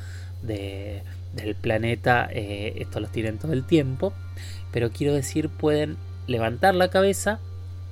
del 0.42 1.56
planeta, 1.56 2.30
eh, 2.32 2.76
esto 2.78 3.02
los 3.02 3.12
tienen 3.12 3.40
todo 3.40 3.52
el 3.52 3.66
tiempo, 3.66 4.14
pero 4.72 4.90
quiero 4.92 5.14
decir, 5.14 5.50
pueden 5.50 5.98
levantar 6.28 6.76
la 6.76 6.90
cabeza 6.90 7.40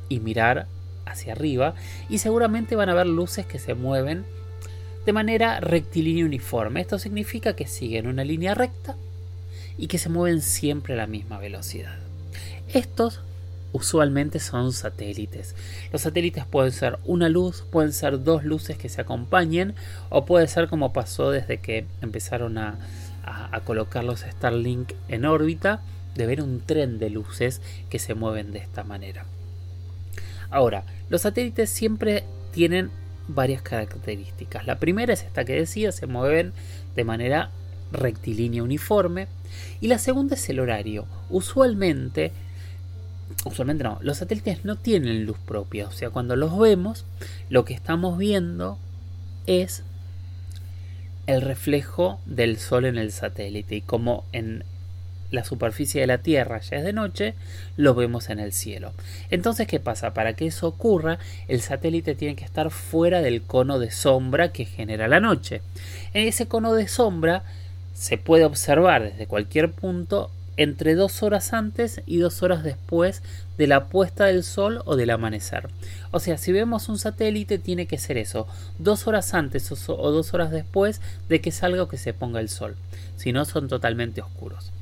y 0.07 0.21
mirar 0.21 0.67
hacia 1.05 1.33
arriba 1.33 1.73
y 2.09 2.19
seguramente 2.19 2.77
van 2.77 2.89
a 2.89 2.93
ver 2.93 3.07
luces 3.07 3.45
que 3.45 3.59
se 3.59 3.73
mueven 3.73 4.25
de 5.05 5.13
manera 5.13 5.59
rectilínea 5.59 6.25
uniforme. 6.25 6.79
Esto 6.79 6.99
significa 6.99 7.53
que 7.55 7.67
siguen 7.67 8.07
una 8.07 8.23
línea 8.23 8.53
recta 8.53 8.95
y 9.77 9.87
que 9.87 9.97
se 9.97 10.07
mueven 10.07 10.41
siempre 10.41 10.93
a 10.93 10.97
la 10.97 11.07
misma 11.07 11.37
velocidad. 11.37 11.97
Estos 12.73 13.21
usualmente 13.73 14.39
son 14.39 14.73
satélites. 14.73 15.55
Los 15.91 16.01
satélites 16.01 16.45
pueden 16.45 16.71
ser 16.71 16.99
una 17.05 17.29
luz, 17.29 17.63
pueden 17.69 17.93
ser 17.93 18.23
dos 18.23 18.43
luces 18.43 18.77
que 18.77 18.89
se 18.89 19.01
acompañen 19.01 19.75
o 20.09 20.25
puede 20.25 20.47
ser 20.47 20.67
como 20.67 20.93
pasó 20.93 21.31
desde 21.31 21.59
que 21.59 21.85
empezaron 22.01 22.57
a, 22.57 22.77
colocar 23.65 24.05
los 24.05 24.21
Starlink 24.21 24.93
en 25.09 25.25
órbita, 25.25 25.81
de 26.15 26.25
ver 26.25 26.41
un 26.41 26.61
tren 26.61 26.97
de 26.97 27.09
luces 27.09 27.61
que 27.89 27.99
se 27.99 28.13
mueven 28.13 28.53
de 28.53 28.59
esta 28.59 28.85
manera. 28.85 29.25
Ahora, 30.49 30.85
los 31.09 31.23
satélites 31.23 31.69
siempre 31.69 32.23
tienen 32.51 32.89
varias 33.27 33.61
características. 33.61 34.65
La 34.65 34.79
primera 34.79 35.13
es 35.13 35.23
esta 35.23 35.43
que 35.43 35.53
decía, 35.53 35.91
se 35.91 36.07
mueven 36.07 36.53
de 36.95 37.03
manera 37.03 37.51
rectilínea 37.91 38.63
uniforme. 38.63 39.27
Y 39.81 39.87
la 39.87 39.99
segunda 39.99 40.35
es 40.35 40.49
el 40.49 40.59
horario. 40.59 41.05
Usualmente, 41.29 42.31
usualmente 43.45 43.83
no, 43.83 43.99
los 44.01 44.17
satélites 44.17 44.65
no 44.65 44.75
tienen 44.75 45.25
luz 45.25 45.37
propia. 45.37 45.87
O 45.87 45.91
sea, 45.91 46.09
cuando 46.09 46.35
los 46.35 46.57
vemos, 46.57 47.05
lo 47.49 47.65
que 47.65 47.73
estamos 47.73 48.17
viendo 48.17 48.77
es 49.45 49.83
el 51.27 51.41
reflejo 51.41 52.19
del 52.25 52.57
sol 52.57 52.85
en 52.85 52.97
el 52.97 53.11
satélite. 53.11 53.75
Y 53.75 53.81
como 53.81 54.23
en 54.31 54.63
la 55.29 55.43
superficie 55.43 56.01
de 56.01 56.07
la 56.07 56.19
Tierra 56.19 56.59
ya 56.61 56.77
es 56.77 56.83
de 56.83 56.93
noche, 56.93 57.33
lo 57.75 57.93
vemos 57.93 58.29
en 58.29 58.39
el 58.39 58.53
cielo. 58.53 58.93
Entonces, 59.29 59.67
¿qué 59.67 59.79
pasa? 59.79 60.13
Para 60.13 60.33
que 60.33 60.47
eso 60.47 60.67
ocurra, 60.67 61.19
el 61.47 61.61
satélite 61.61 62.15
tiene 62.15 62.35
que 62.35 62.45
estar 62.45 62.71
fuera 62.71 63.21
del 63.21 63.41
cono 63.41 63.79
de 63.79 63.91
sombra 63.91 64.51
que 64.51 64.65
genera 64.65 65.07
la 65.07 65.19
noche. 65.19 65.61
En 66.13 66.27
ese 66.27 66.47
cono 66.47 66.73
de 66.73 66.87
sombra 66.87 67.43
se 67.93 68.17
puede 68.17 68.45
observar 68.45 69.03
desde 69.03 69.27
cualquier 69.27 69.71
punto 69.71 70.31
entre 70.57 70.95
dos 70.95 71.23
horas 71.23 71.53
antes 71.53 72.01
y 72.05 72.17
dos 72.17 72.43
horas 72.43 72.63
después 72.63 73.23
de 73.57 73.67
la 73.67 73.85
puesta 73.85 74.25
del 74.25 74.43
sol 74.43 74.81
o 74.85 74.95
del 74.95 75.11
amanecer. 75.11 75.69
O 76.11 76.19
sea, 76.19 76.37
si 76.37 76.51
vemos 76.51 76.89
un 76.89 76.99
satélite 76.99 77.59
tiene 77.59 77.85
que 77.85 77.97
ser 77.97 78.17
eso, 78.17 78.47
dos 78.79 79.07
horas 79.07 79.33
antes 79.33 79.71
o 79.87 80.11
dos 80.11 80.33
horas 80.33 80.51
después 80.51 81.01
de 81.29 81.41
que 81.41 81.51
salga 81.51 81.83
o 81.83 81.87
que 81.87 81.97
se 81.97 82.13
ponga 82.13 82.39
el 82.39 82.49
sol. 82.49 82.75
Si 83.15 83.31
no, 83.31 83.45
son 83.45 83.67
totalmente 83.67 84.21
oscuros. 84.21 84.73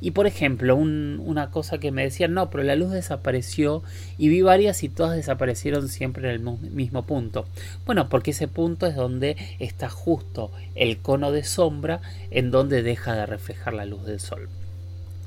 Y 0.00 0.10
por 0.10 0.26
ejemplo, 0.26 0.76
una 0.76 1.50
cosa 1.50 1.78
que 1.78 1.90
me 1.90 2.02
decían, 2.02 2.34
no, 2.34 2.50
pero 2.50 2.62
la 2.62 2.76
luz 2.76 2.92
desapareció 2.92 3.82
y 4.18 4.28
vi 4.28 4.42
varias 4.42 4.82
y 4.82 4.90
todas 4.90 5.16
desaparecieron 5.16 5.88
siempre 5.88 6.28
en 6.28 6.34
el 6.34 6.70
mismo 6.70 7.06
punto. 7.06 7.46
Bueno, 7.86 8.08
porque 8.08 8.32
ese 8.32 8.46
punto 8.46 8.86
es 8.86 8.94
donde 8.94 9.36
está 9.58 9.88
justo 9.88 10.52
el 10.74 10.98
cono 10.98 11.32
de 11.32 11.44
sombra 11.44 12.02
en 12.30 12.50
donde 12.50 12.82
deja 12.82 13.14
de 13.14 13.26
reflejar 13.26 13.72
la 13.72 13.86
luz 13.86 14.04
del 14.04 14.20
sol. 14.20 14.50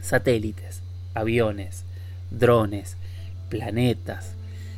Satélites, 0.01 0.81
aviones, 1.13 1.83
drones, 2.31 2.97
planetas, 3.49 4.33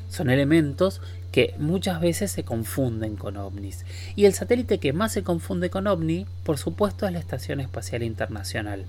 son 0.09 0.29
elementos 0.29 1.01
que 1.31 1.55
muchas 1.57 2.01
veces 2.01 2.31
se 2.31 2.43
confunden 2.43 3.15
con 3.15 3.37
ovnis. 3.37 3.85
Y 4.15 4.25
el 4.25 4.33
satélite 4.33 4.79
que 4.79 4.93
más 4.93 5.13
se 5.13 5.23
confunde 5.23 5.69
con 5.69 5.87
ovni, 5.87 6.25
por 6.43 6.57
supuesto, 6.57 7.05
es 7.07 7.13
la 7.13 7.19
Estación 7.19 7.61
Espacial 7.61 8.03
Internacional, 8.03 8.85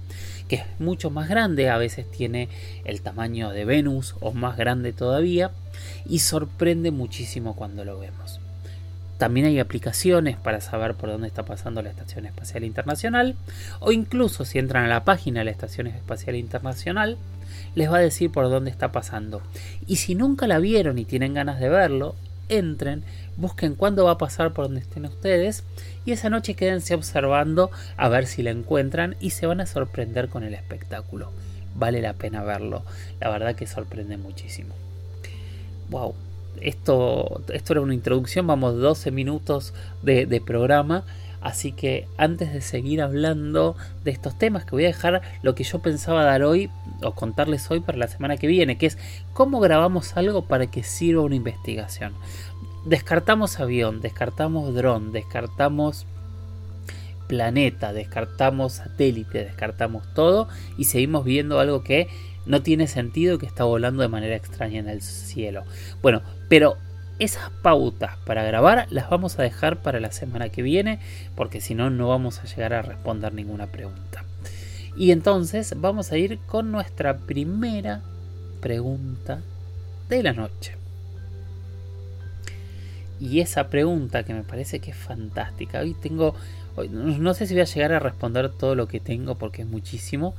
que 0.48 0.56
es 0.56 0.64
mucho 0.80 1.10
más 1.10 1.28
grande, 1.28 1.70
a 1.70 1.78
veces 1.78 2.10
tiene 2.10 2.48
el 2.84 3.00
tamaño 3.00 3.50
de 3.50 3.64
Venus 3.64 4.16
o 4.20 4.32
más 4.32 4.56
grande 4.56 4.92
todavía, 4.92 5.52
y 6.04 6.18
sorprende 6.18 6.90
muchísimo 6.90 7.54
cuando 7.54 7.84
lo 7.84 7.98
vemos. 7.98 8.21
También 9.22 9.46
hay 9.46 9.60
aplicaciones 9.60 10.36
para 10.36 10.60
saber 10.60 10.94
por 10.94 11.08
dónde 11.08 11.28
está 11.28 11.44
pasando 11.44 11.80
la 11.80 11.90
Estación 11.90 12.26
Espacial 12.26 12.64
Internacional, 12.64 13.36
o 13.78 13.92
incluso 13.92 14.44
si 14.44 14.58
entran 14.58 14.84
a 14.84 14.88
la 14.88 15.04
página 15.04 15.38
de 15.38 15.44
la 15.44 15.52
Estación 15.52 15.86
Espacial 15.86 16.34
Internacional, 16.34 17.16
les 17.76 17.88
va 17.88 17.98
a 17.98 18.00
decir 18.00 18.32
por 18.32 18.50
dónde 18.50 18.72
está 18.72 18.90
pasando. 18.90 19.40
Y 19.86 19.94
si 19.94 20.16
nunca 20.16 20.48
la 20.48 20.58
vieron 20.58 20.98
y 20.98 21.04
tienen 21.04 21.34
ganas 21.34 21.60
de 21.60 21.68
verlo, 21.68 22.16
entren, 22.48 23.04
busquen 23.36 23.76
cuándo 23.76 24.06
va 24.06 24.10
a 24.10 24.18
pasar 24.18 24.54
por 24.54 24.64
donde 24.64 24.80
estén 24.80 25.04
ustedes 25.04 25.62
y 26.04 26.10
esa 26.10 26.28
noche 26.28 26.56
quédense 26.56 26.96
observando 26.96 27.70
a 27.96 28.08
ver 28.08 28.26
si 28.26 28.42
la 28.42 28.50
encuentran 28.50 29.14
y 29.20 29.30
se 29.30 29.46
van 29.46 29.60
a 29.60 29.66
sorprender 29.66 30.30
con 30.30 30.42
el 30.42 30.54
espectáculo. 30.54 31.30
Vale 31.76 32.02
la 32.02 32.14
pena 32.14 32.42
verlo, 32.42 32.82
la 33.20 33.30
verdad 33.30 33.54
que 33.54 33.68
sorprende 33.68 34.16
muchísimo. 34.16 34.74
Wow, 35.90 36.16
esto, 36.64 37.42
esto 37.52 37.72
era 37.72 37.80
una 37.80 37.94
introducción, 37.94 38.46
vamos 38.46 38.76
12 38.76 39.10
minutos 39.10 39.74
de, 40.02 40.26
de 40.26 40.40
programa. 40.40 41.04
Así 41.42 41.72
que 41.72 42.06
antes 42.18 42.52
de 42.52 42.60
seguir 42.60 43.02
hablando 43.02 43.74
de 44.04 44.12
estos 44.12 44.38
temas, 44.38 44.64
que 44.64 44.70
voy 44.70 44.84
a 44.84 44.88
dejar 44.88 45.22
lo 45.42 45.56
que 45.56 45.64
yo 45.64 45.80
pensaba 45.80 46.22
dar 46.22 46.44
hoy 46.44 46.70
o 47.02 47.12
contarles 47.16 47.68
hoy 47.68 47.80
para 47.80 47.98
la 47.98 48.06
semana 48.06 48.36
que 48.36 48.46
viene, 48.46 48.78
que 48.78 48.86
es 48.86 48.96
cómo 49.32 49.58
grabamos 49.58 50.16
algo 50.16 50.46
para 50.46 50.70
que 50.70 50.84
sirva 50.84 51.22
una 51.22 51.34
investigación. 51.34 52.14
Descartamos 52.84 53.58
avión, 53.58 54.00
descartamos 54.00 54.72
dron, 54.72 55.10
descartamos 55.10 56.06
planeta, 57.26 57.92
descartamos 57.92 58.74
satélite, 58.74 59.44
descartamos 59.44 60.04
todo 60.14 60.48
y 60.78 60.84
seguimos 60.84 61.24
viendo 61.24 61.58
algo 61.58 61.82
que 61.82 62.08
no 62.46 62.62
tiene 62.62 62.86
sentido 62.86 63.38
que 63.38 63.46
está 63.46 63.64
volando 63.64 64.02
de 64.02 64.08
manera 64.08 64.36
extraña 64.36 64.78
en 64.80 64.88
el 64.88 65.02
cielo. 65.02 65.64
Bueno, 66.02 66.22
pero 66.48 66.76
esas 67.18 67.50
pautas 67.62 68.16
para 68.24 68.42
grabar 68.42 68.86
las 68.90 69.08
vamos 69.08 69.38
a 69.38 69.42
dejar 69.42 69.82
para 69.82 70.00
la 70.00 70.10
semana 70.10 70.48
que 70.48 70.62
viene 70.62 70.98
porque 71.36 71.60
si 71.60 71.74
no 71.74 71.90
no 71.90 72.08
vamos 72.08 72.40
a 72.40 72.44
llegar 72.44 72.72
a 72.72 72.82
responder 72.82 73.32
ninguna 73.32 73.68
pregunta. 73.68 74.24
Y 74.96 75.10
entonces 75.10 75.74
vamos 75.76 76.12
a 76.12 76.18
ir 76.18 76.38
con 76.46 76.70
nuestra 76.70 77.18
primera 77.18 78.02
pregunta 78.60 79.42
de 80.08 80.22
la 80.22 80.32
noche. 80.32 80.76
Y 83.20 83.40
esa 83.40 83.68
pregunta 83.68 84.24
que 84.24 84.34
me 84.34 84.42
parece 84.42 84.80
que 84.80 84.90
es 84.90 84.96
fantástica. 84.96 85.80
Hoy 85.80 85.94
tengo, 85.94 86.34
no 86.90 87.34
sé 87.34 87.46
si 87.46 87.54
voy 87.54 87.62
a 87.62 87.66
llegar 87.66 87.92
a 87.92 88.00
responder 88.00 88.50
todo 88.50 88.74
lo 88.74 88.88
que 88.88 88.98
tengo 88.98 89.36
porque 89.36 89.62
es 89.62 89.68
muchísimo, 89.68 90.34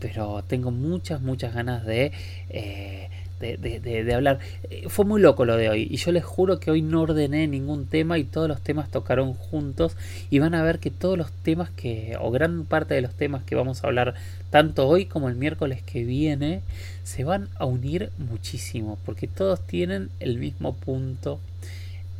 pero 0.00 0.42
tengo 0.46 0.70
muchas, 0.70 1.20
muchas 1.20 1.54
ganas 1.54 1.84
de 1.84 2.12
eh, 2.50 3.08
de, 3.40 4.14
hablar. 4.14 4.40
Eh, 4.70 4.88
fue 4.88 5.04
muy 5.04 5.20
loco 5.20 5.44
lo 5.44 5.56
de 5.56 5.68
hoy 5.68 5.86
y 5.90 5.96
yo 5.96 6.12
les 6.12 6.24
juro 6.24 6.58
que 6.58 6.70
hoy 6.70 6.82
no 6.82 7.02
ordené 7.02 7.46
ningún 7.46 7.86
tema 7.86 8.18
y 8.18 8.24
todos 8.24 8.48
los 8.48 8.60
temas 8.60 8.90
tocaron 8.90 9.34
juntos 9.34 9.96
y 10.30 10.38
van 10.38 10.54
a 10.54 10.62
ver 10.62 10.78
que 10.78 10.90
todos 10.90 11.16
los 11.16 11.30
temas 11.30 11.70
que, 11.70 12.16
o 12.20 12.30
gran 12.30 12.64
parte 12.64 12.94
de 12.94 13.02
los 13.02 13.14
temas 13.14 13.44
que 13.44 13.54
vamos 13.54 13.82
a 13.82 13.86
hablar 13.86 14.14
tanto 14.50 14.88
hoy 14.88 15.06
como 15.06 15.28
el 15.28 15.36
miércoles 15.36 15.82
que 15.82 16.04
viene, 16.04 16.62
se 17.04 17.24
van 17.24 17.48
a 17.58 17.64
unir 17.64 18.10
muchísimo 18.18 18.98
porque 19.04 19.28
todos 19.28 19.66
tienen 19.66 20.10
el 20.20 20.38
mismo 20.38 20.74
punto 20.74 21.40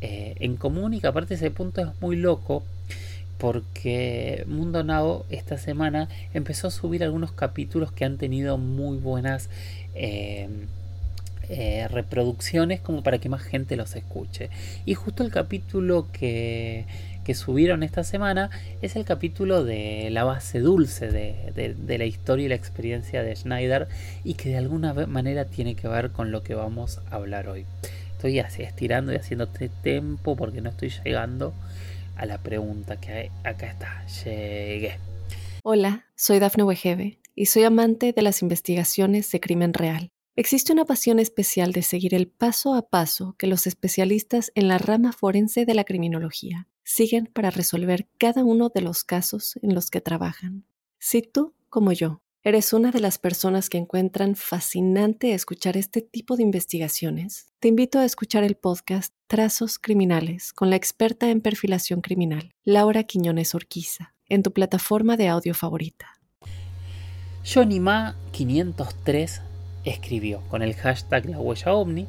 eh, 0.01 0.35
en 0.39 0.55
común 0.55 0.93
y 0.93 1.01
que 1.01 1.07
aparte 1.07 1.33
ese 1.33 1.51
punto 1.51 1.81
es 1.81 1.87
muy 2.01 2.15
loco 2.15 2.63
porque 3.39 4.43
Mundo 4.47 4.83
Now 4.83 5.25
esta 5.29 5.57
semana 5.57 6.09
empezó 6.33 6.67
a 6.67 6.71
subir 6.71 7.03
algunos 7.03 7.31
capítulos 7.31 7.91
que 7.91 8.05
han 8.05 8.17
tenido 8.17 8.57
muy 8.57 8.97
buenas 8.97 9.49
eh, 9.95 10.49
eh, 11.47 11.87
reproducciones 11.87 12.81
como 12.81 13.01
para 13.01 13.17
que 13.17 13.29
más 13.29 13.41
gente 13.41 13.77
los 13.77 13.95
escuche. 13.95 14.49
Y 14.85 14.93
justo 14.93 15.23
el 15.23 15.31
capítulo 15.31 16.07
que, 16.11 16.85
que 17.23 17.33
subieron 17.33 17.81
esta 17.81 18.03
semana 18.03 18.49
es 18.81 18.97
el 18.97 19.05
capítulo 19.05 19.63
de 19.63 20.09
la 20.11 20.25
base 20.25 20.59
dulce 20.59 21.07
de, 21.07 21.75
de, 21.77 21.97
la 21.97 22.05
historia 22.05 22.45
y 22.45 22.49
la 22.49 22.55
experiencia 22.55 23.23
de 23.23 23.35
Schneider 23.35 23.87
y 24.25 24.33
que 24.33 24.49
de 24.49 24.57
alguna 24.57 24.93
manera 24.93 25.45
tiene 25.45 25.75
que 25.75 25.87
ver 25.87 26.11
con 26.11 26.31
lo 26.31 26.43
que 26.43 26.55
vamos 26.55 26.99
a 27.09 27.15
hablar 27.15 27.47
hoy. 27.47 27.65
estoy 28.11 28.37
así 28.39 28.63
estirando 28.63 29.13
y 29.13 29.15
haciendo 29.15 29.47
tiempo 29.47 30.35
porque 30.35 30.59
no 30.59 30.71
estoy 30.71 30.91
llegando 31.05 31.53
a 32.19 32.25
la 32.25 32.37
pregunta 32.37 32.99
que 32.99 33.31
acá 33.43 33.67
está. 33.67 34.05
Llegué. 34.23 34.99
Hola, 35.63 36.05
soy 36.15 36.39
Dafne 36.39 36.63
Wegebe 36.63 37.19
y 37.33 37.45
soy 37.45 37.63
amante 37.63 38.13
de 38.13 38.21
las 38.21 38.41
investigaciones 38.41 39.31
de 39.31 39.39
crimen 39.39 39.73
real. 39.73 40.11
Existe 40.35 40.71
una 40.71 40.85
pasión 40.85 41.19
especial 41.19 41.71
de 41.71 41.81
seguir 41.81 42.13
el 42.13 42.27
paso 42.27 42.73
a 42.73 42.89
paso 42.89 43.35
que 43.37 43.47
los 43.47 43.67
especialistas 43.67 44.51
en 44.55 44.67
la 44.67 44.77
rama 44.77 45.11
forense 45.11 45.65
de 45.65 45.73
la 45.73 45.83
criminología 45.83 46.67
siguen 46.83 47.27
para 47.27 47.51
resolver 47.51 48.07
cada 48.17 48.43
uno 48.43 48.69
de 48.69 48.81
los 48.81 49.03
casos 49.03 49.57
en 49.61 49.73
los 49.73 49.89
que 49.89 50.01
trabajan. 50.01 50.65
Si 50.97 51.21
tú, 51.21 51.53
como 51.69 51.91
yo, 51.91 52.21
¿Eres 52.41 52.71
una 52.71 52.91
de 52.91 53.01
las 53.01 53.17
personas 53.17 53.67
que 53.67 53.77
encuentran 53.77 54.37
fascinante 54.37 55.33
escuchar 55.33 55.75
este 55.75 56.01
tipo 56.01 56.37
de 56.37 56.43
investigaciones? 56.43 57.51
Te 57.59 57.67
invito 57.67 57.99
a 57.99 58.05
escuchar 58.05 58.45
el 58.45 58.55
podcast 58.55 59.13
Trazos 59.27 59.77
Criminales 59.77 60.53
con 60.53 60.69
la 60.69 60.77
experta 60.77 61.29
en 61.29 61.41
perfilación 61.41 61.99
criminal, 61.99 62.53
Laura 62.63 63.03
Quiñones 63.03 63.55
Orquiza, 63.55 64.13
en 64.29 64.41
tu 64.41 64.53
plataforma 64.53 65.17
de 65.17 65.27
audio 65.27 65.53
favorita. 65.53 66.13
Johnny 67.43 67.81
Ma 67.81 68.15
503 68.31 69.41
escribió 69.83 70.41
con 70.47 70.61
el 70.61 70.75
hashtag 70.75 71.25
La 71.25 71.39
Huella 71.41 71.73
OVNI 71.73 72.07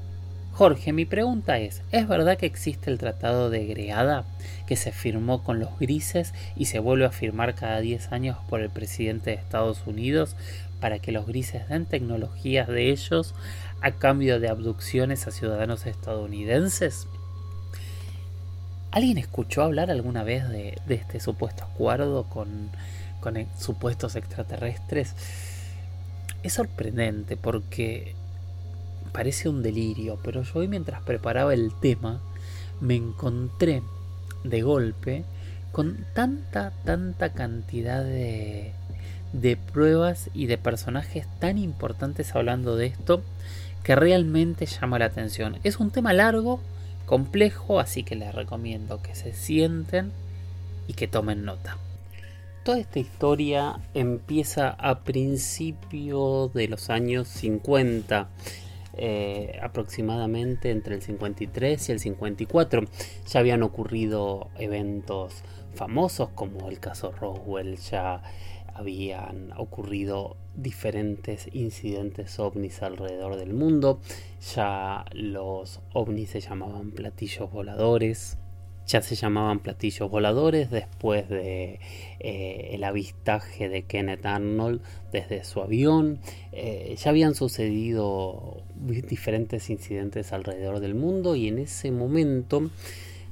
Jorge, 0.61 0.93
mi 0.93 1.07
pregunta 1.07 1.59
es, 1.59 1.81
¿es 1.91 2.07
verdad 2.07 2.37
que 2.37 2.45
existe 2.45 2.91
el 2.91 2.99
Tratado 2.99 3.49
de 3.49 3.65
Greada 3.65 4.27
que 4.67 4.77
se 4.77 4.93
firmó 4.93 5.43
con 5.43 5.59
los 5.59 5.79
grises 5.79 6.35
y 6.55 6.67
se 6.67 6.81
vuelve 6.81 7.07
a 7.07 7.13
firmar 7.13 7.55
cada 7.55 7.81
10 7.81 8.13
años 8.13 8.37
por 8.47 8.61
el 8.61 8.69
presidente 8.69 9.31
de 9.31 9.37
Estados 9.37 9.87
Unidos 9.87 10.37
para 10.79 10.99
que 10.99 11.13
los 11.13 11.27
grises 11.27 11.67
den 11.71 11.87
tecnologías 11.87 12.69
de 12.69 12.91
ellos 12.91 13.35
a 13.81 13.93
cambio 13.93 14.39
de 14.39 14.51
abducciones 14.51 15.27
a 15.27 15.31
ciudadanos 15.31 15.87
estadounidenses? 15.87 17.07
¿Alguien 18.91 19.17
escuchó 19.17 19.63
hablar 19.63 19.91
alguna 19.91 20.25
vez 20.25 20.47
de, 20.51 20.79
este 20.91 21.21
supuesto 21.21 21.65
acuerdo 21.65 22.25
con, 22.25 22.69
con 23.21 23.47
supuestos 23.59 24.15
extraterrestres? 24.15 25.17
Es 26.43 26.53
sorprendente 26.53 27.39
porque 27.39 28.20
parece 29.11 29.49
un 29.49 29.63
delirio, 29.63 30.19
pero 30.23 30.43
yo 30.43 30.61
hoy 30.61 30.69
mientras 30.69 31.03
preparaba 31.03 31.55
el 31.55 31.73
tema 31.75 32.21
me 32.81 32.97
encontré 32.97 33.83
de 34.45 34.63
golpe 34.63 35.25
con 35.73 36.07
tanta, 36.15 36.73
tanta 36.85 37.33
cantidad 37.33 38.03
de, 38.03 38.73
de 39.33 39.57
pruebas 39.57 40.31
y 40.35 40.47
de 40.47 40.59
personajes 40.59 41.27
tan 41.39 41.59
importantes 41.59 42.35
hablando 42.35 42.77
de 42.77 42.87
esto 42.87 43.23
que 43.83 43.95
realmente 43.95 44.67
llama 44.67 44.99
la 44.99 45.07
atención. 45.07 45.59
Es 45.65 45.79
un 45.79 45.91
tema 45.91 46.13
largo, 46.13 46.61
complejo, 47.07 47.81
así 47.81 48.03
que 48.03 48.17
les 48.17 48.35
recomiendo 48.35 49.03
que 49.03 49.15
se 49.15 49.33
sienten 49.33 50.13
y 50.87 50.95
que 50.95 51.09
tomen 51.09 51.45
nota. 51.45 51.77
Toda 52.63 52.79
esta 52.79 52.99
historia 52.99 53.81
empieza 53.95 54.69
a 54.69 55.01
principios 55.01 56.53
de 56.53 56.69
los 56.69 56.91
años 56.91 57.27
50 57.29 58.29
eh, 59.03 59.59
aproximadamente 59.63 60.71
entre 60.71 60.95
el 60.95 61.01
53 61.01 61.89
y 61.89 61.93
el 61.93 62.01
54. 62.01 62.85
Ya 63.27 63.41
habían 63.41 63.63
ocurrido 63.63 64.51
eventos 64.59 65.43
famosos 65.75 66.29
como 66.35 66.69
el 66.69 66.81
caso 66.81 67.11
Roswell, 67.11 67.79
ya 67.79 68.23
habían 68.75 69.53
ocurrido 69.57 70.37
diferentes 70.55 71.49
incidentes 71.53 72.39
ovnis 72.39 72.83
alrededor 72.83 73.37
del 73.37 73.55
mundo, 73.55 74.01
ya 74.55 75.07
los 75.13 75.81
ovnis 75.95 76.31
se 76.31 76.41
llamaban 76.41 76.91
platillos 76.91 77.51
voladores, 77.51 78.37
ya 78.91 79.03
se 79.03 79.15
llamaban 79.15 79.61
platillos 79.61 80.11
voladores 80.11 80.71
después 80.71 81.29
de 81.29 81.79
eh, 82.19 82.71
el 82.73 82.83
avistaje 82.83 83.69
de 83.69 83.85
Kenneth 83.85 84.27
Arnold 84.27 84.83
desde 85.13 85.45
su 85.45 85.61
avión. 85.61 86.19
Eh, 86.51 86.97
ya 86.99 87.11
habían 87.11 87.37
sucedido 87.37 88.65
diferentes 88.75 89.71
incidentes 89.71 90.33
alrededor 90.33 90.81
del 90.81 90.97
mundo 90.97 91.37
y 91.37 91.47
en 91.47 91.59
ese 91.59 91.93
momento, 91.93 92.69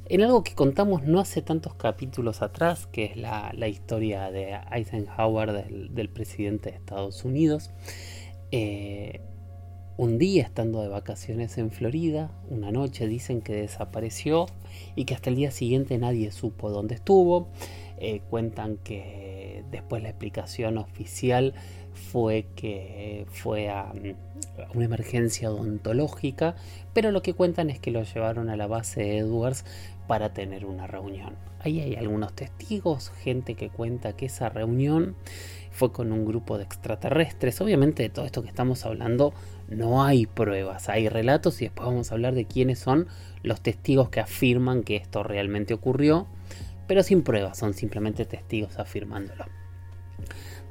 en 0.09 0.23
algo 0.23 0.45
que 0.45 0.55
contamos 0.55 1.03
no 1.03 1.19
hace 1.19 1.43
tantos 1.43 1.75
capítulos 1.75 2.41
atrás, 2.41 2.87
que 2.87 3.07
es 3.07 3.17
la, 3.17 3.53
historia 3.69 4.31
de 4.31 4.59
Eisenhower, 4.71 5.69
del, 5.69 6.09
presidente 6.09 6.71
de 6.71 6.77
Estados 6.77 7.25
Unidos, 7.25 7.73
eh, 8.53 9.23
un 9.97 10.17
día 10.17 10.45
estando 10.45 10.81
de 10.81 10.89
vacaciones 10.89 11.59
en 11.59 11.73
Florida, 11.73 12.31
una 12.49 12.71
noche 12.71 13.09
dicen 13.09 13.41
que 13.41 13.55
desapareció 13.55 14.47
y 14.95 15.05
que 15.05 15.15
hasta 15.15 15.31
el 15.31 15.37
día 15.37 15.51
siguiente 15.51 15.99
nadie 15.99 16.31
supo 16.33 16.71
dónde 16.71 16.95
estuvo. 16.95 17.49
Eh, 18.01 18.21
cuentan 18.31 18.77
que 18.77 19.65
después 19.71 20.03
la 20.03 20.11
explicación 20.11 20.79
oficial 20.79 21.55
fue 21.93 22.47
que 22.55 23.27
fue 23.31 23.69
a, 23.69 23.93
una 24.75 24.85
emergencia 24.85 25.51
odontológica, 25.51 26.55
pero 26.93 27.11
lo 27.11 27.23
que 27.23 27.35
cuentan 27.35 27.71
es 27.71 27.81
que 27.81 27.91
lo 27.91 28.03
llevaron 28.03 28.51
a 28.51 28.57
la 28.57 28.67
base 28.67 29.19
Edwards 29.19 29.65
para 30.07 30.33
tener 30.33 30.65
una 30.65 30.87
reunión. 30.87 31.35
Ahí 31.61 31.81
hay 31.81 31.97
algunos 31.97 32.35
testigos, 32.35 33.11
gente 33.11 33.55
que 33.55 33.69
cuenta 33.69 34.15
que 34.15 34.27
esa 34.27 34.49
reunión 34.49 35.17
fue 35.71 35.93
con 35.93 36.13
un 36.13 36.25
grupo 36.25 36.57
de 36.57 36.65
extraterrestres. 36.65 37.61
Obviamente 37.61 38.05
de 38.05 38.09
todo 38.11 38.25
esto 38.25 38.43
que 38.43 38.49
estamos 38.49 38.87
hablando 38.87 39.35
no 39.69 40.03
hay 40.03 40.27
pruebas, 40.27 40.89
hay 40.89 41.09
relatos 41.09 41.61
y 41.61 41.67
después 41.67 41.87
vamos 41.87 42.11
a 42.11 42.15
hablar 42.15 42.35
de 42.35 42.47
quiénes 42.47 42.79
son 42.79 43.07
los 43.43 43.61
testigos 43.61 44.09
que 44.09 44.21
afirman 44.21 44.83
que 44.83 44.97
esto 44.97 45.23
realmente 45.23 45.75
ocurrió, 45.75 46.27
pero 46.87 47.03
sin 47.03 47.23
pruebas, 47.23 47.59
son 47.59 47.75
simplemente 47.75 48.25
testigos 48.25 48.79
afirmándolo. 48.79 49.45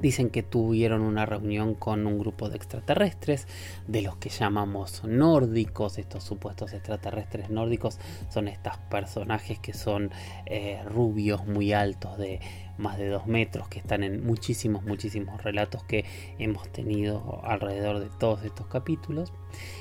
Dicen 0.00 0.30
que 0.30 0.42
tuvieron 0.42 1.02
una 1.02 1.26
reunión 1.26 1.74
con 1.74 2.06
un 2.06 2.18
grupo 2.18 2.48
de 2.48 2.56
extraterrestres, 2.56 3.46
de 3.86 4.02
los 4.02 4.16
que 4.16 4.28
llamamos 4.28 5.02
nórdicos. 5.04 5.98
Estos 5.98 6.24
supuestos 6.24 6.72
extraterrestres 6.72 7.50
nórdicos 7.50 7.98
son 8.30 8.48
estos 8.48 8.76
personajes 8.90 9.58
que 9.58 9.72
son 9.72 10.10
eh, 10.46 10.80
rubios, 10.84 11.46
muy 11.46 11.72
altos, 11.72 12.18
de 12.18 12.40
más 12.78 12.96
de 12.96 13.08
dos 13.08 13.26
metros, 13.26 13.68
que 13.68 13.80
están 13.80 14.02
en 14.02 14.24
muchísimos, 14.24 14.84
muchísimos 14.84 15.42
relatos 15.42 15.82
que 15.84 16.04
hemos 16.38 16.70
tenido 16.70 17.40
alrededor 17.44 17.98
de 17.98 18.08
todos 18.18 18.44
estos 18.44 18.66
capítulos. 18.68 19.32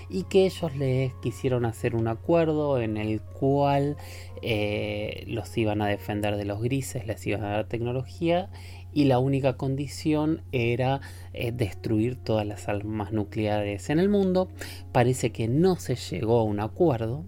Y 0.10 0.24
que 0.24 0.46
ellos 0.46 0.76
les 0.76 1.14
quisieron 1.16 1.66
hacer 1.66 1.96
un 1.96 2.08
acuerdo 2.08 2.80
en 2.80 2.98
el 2.98 3.22
cual 3.22 3.98
eh, 4.42 5.26
los 5.28 5.56
iban 5.58 5.82
a 5.82 5.88
defender 5.88 6.38
de 6.38 6.46
los 6.46 6.62
grises, 6.62 7.06
les 7.06 7.26
iban 7.28 7.44
a 7.44 7.50
dar 7.50 7.68
tecnología 7.68 8.50
y 8.93 9.06
la 9.06 9.19
única 9.19 9.58
condición 9.58 10.41
era 10.52 11.02
eh, 11.34 11.52
destruir 11.52 12.15
todas 12.15 12.45
las 12.45 12.67
armas 12.67 13.12
nucleares 13.12 13.89
en 13.89 14.00
el 14.00 14.10
mundo. 14.10 14.50
Parece 14.91 15.32
que 15.32 15.47
no 15.47 15.76
se 15.76 15.95
llegó 15.95 16.39
a 16.39 16.43
un 16.43 16.60
acuerdo 16.60 17.26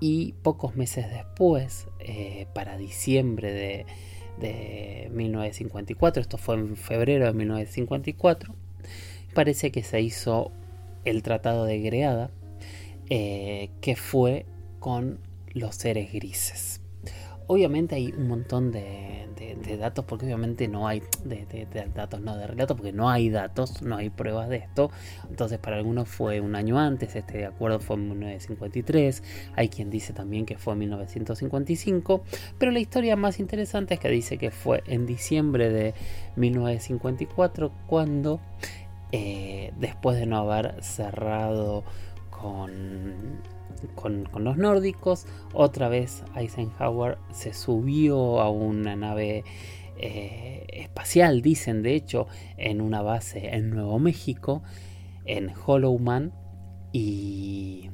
y 0.00 0.34
pocos 0.42 0.76
meses 0.76 1.08
después, 1.10 1.88
eh, 2.00 2.46
para 2.54 2.76
diciembre 2.76 3.52
de, 3.52 3.86
1954, 5.12 6.20
esto 6.20 6.38
fue 6.38 6.56
en 6.56 6.76
febrero 6.76 7.24
de 7.26 7.32
1954, 7.32 8.54
parece 9.32 9.70
que 9.70 9.82
se 9.82 10.00
hizo 10.00 10.50
el 11.04 11.22
Tratado 11.22 11.64
de 11.64 11.80
Greada, 11.80 12.30
eh, 13.08 13.70
que 13.80 13.94
fue 13.96 14.44
con 14.80 15.20
los 15.54 15.76
seres 15.76 16.12
grises. 16.12 16.73
Obviamente 17.46 17.94
hay 17.94 18.12
un 18.16 18.28
montón 18.28 18.72
de, 18.72 19.12
datos, 19.78 20.04
porque 20.04 20.26
obviamente 20.26 20.68
no 20.68 20.86
hay 20.86 21.02
datos, 21.84 22.20
no 22.20 22.36
de 22.36 22.46
relatos, 22.46 22.76
porque 22.76 22.92
no 22.92 23.10
hay 23.10 23.28
datos, 23.28 23.82
no 23.82 23.96
hay 23.96 24.10
pruebas 24.10 24.48
de 24.48 24.56
esto. 24.56 24.90
Entonces, 25.28 25.58
para 25.58 25.76
algunos 25.76 26.08
fue 26.08 26.40
un 26.40 26.54
año 26.54 26.78
antes, 26.78 27.16
este 27.16 27.44
acuerdo 27.44 27.80
fue 27.80 27.96
en 27.96 28.08
1953. 28.08 29.22
Hay 29.56 29.68
quien 29.68 29.90
dice 29.90 30.12
también 30.12 30.46
que 30.46 30.56
fue 30.58 30.74
en 30.74 30.80
1955. 30.80 32.22
Pero 32.58 32.72
la 32.72 32.78
historia 32.78 33.16
más 33.16 33.40
interesante 33.40 33.94
es 33.94 34.00
que 34.00 34.08
dice 34.08 34.38
que 34.38 34.50
fue 34.50 34.82
en 34.86 35.06
diciembre 35.06 35.70
de 35.70 35.94
1954, 36.36 37.72
cuando 37.86 38.40
eh, 39.12 39.72
después 39.78 40.18
de 40.18 40.26
no 40.26 40.38
haber 40.38 40.82
cerrado 40.82 41.84
con 42.30 43.42
con, 43.94 44.28
los 44.38 44.56
nórdicos. 44.56 45.26
Otra 45.52 45.88
vez 45.88 46.24
Eisenhower 46.36 47.18
se 47.32 47.52
subió 47.52 48.40
a 48.40 48.50
una 48.50 48.96
nave 48.96 49.44
eh, 49.96 50.66
espacial, 50.72 51.42
dicen 51.42 51.82
de 51.82 51.94
hecho, 51.94 52.26
en 52.56 52.80
una 52.80 53.02
base 53.02 53.54
en 53.54 53.70
Nuevo 53.70 53.98
México, 53.98 54.62
en 55.24 55.52
Hollowman. 55.66 56.32
Y 56.92 57.90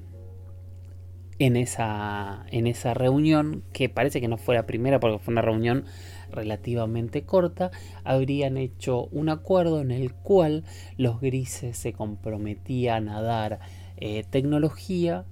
en 1.40 1.56
esa, 1.56 2.44
en 2.50 2.66
esa 2.66 2.92
reunión, 2.92 3.64
que 3.72 3.88
parece 3.88 4.20
que 4.20 4.28
no 4.28 4.36
fue 4.36 4.54
la 4.54 4.66
primera 4.66 5.00
porque 5.00 5.18
fue 5.18 5.32
una 5.32 5.40
reunión 5.40 5.86
relativamente 6.30 7.22
corta, 7.22 7.70
habrían 8.04 8.58
hecho 8.58 9.06
un 9.06 9.30
acuerdo 9.30 9.80
en 9.80 9.90
el 9.90 10.12
cual 10.12 10.64
los 10.98 11.20
grises 11.20 11.78
se 11.78 11.94
comprometían 11.94 13.08
a 13.08 13.22
dar 13.22 13.60
eh, 13.96 14.24
tecnología 14.28 15.24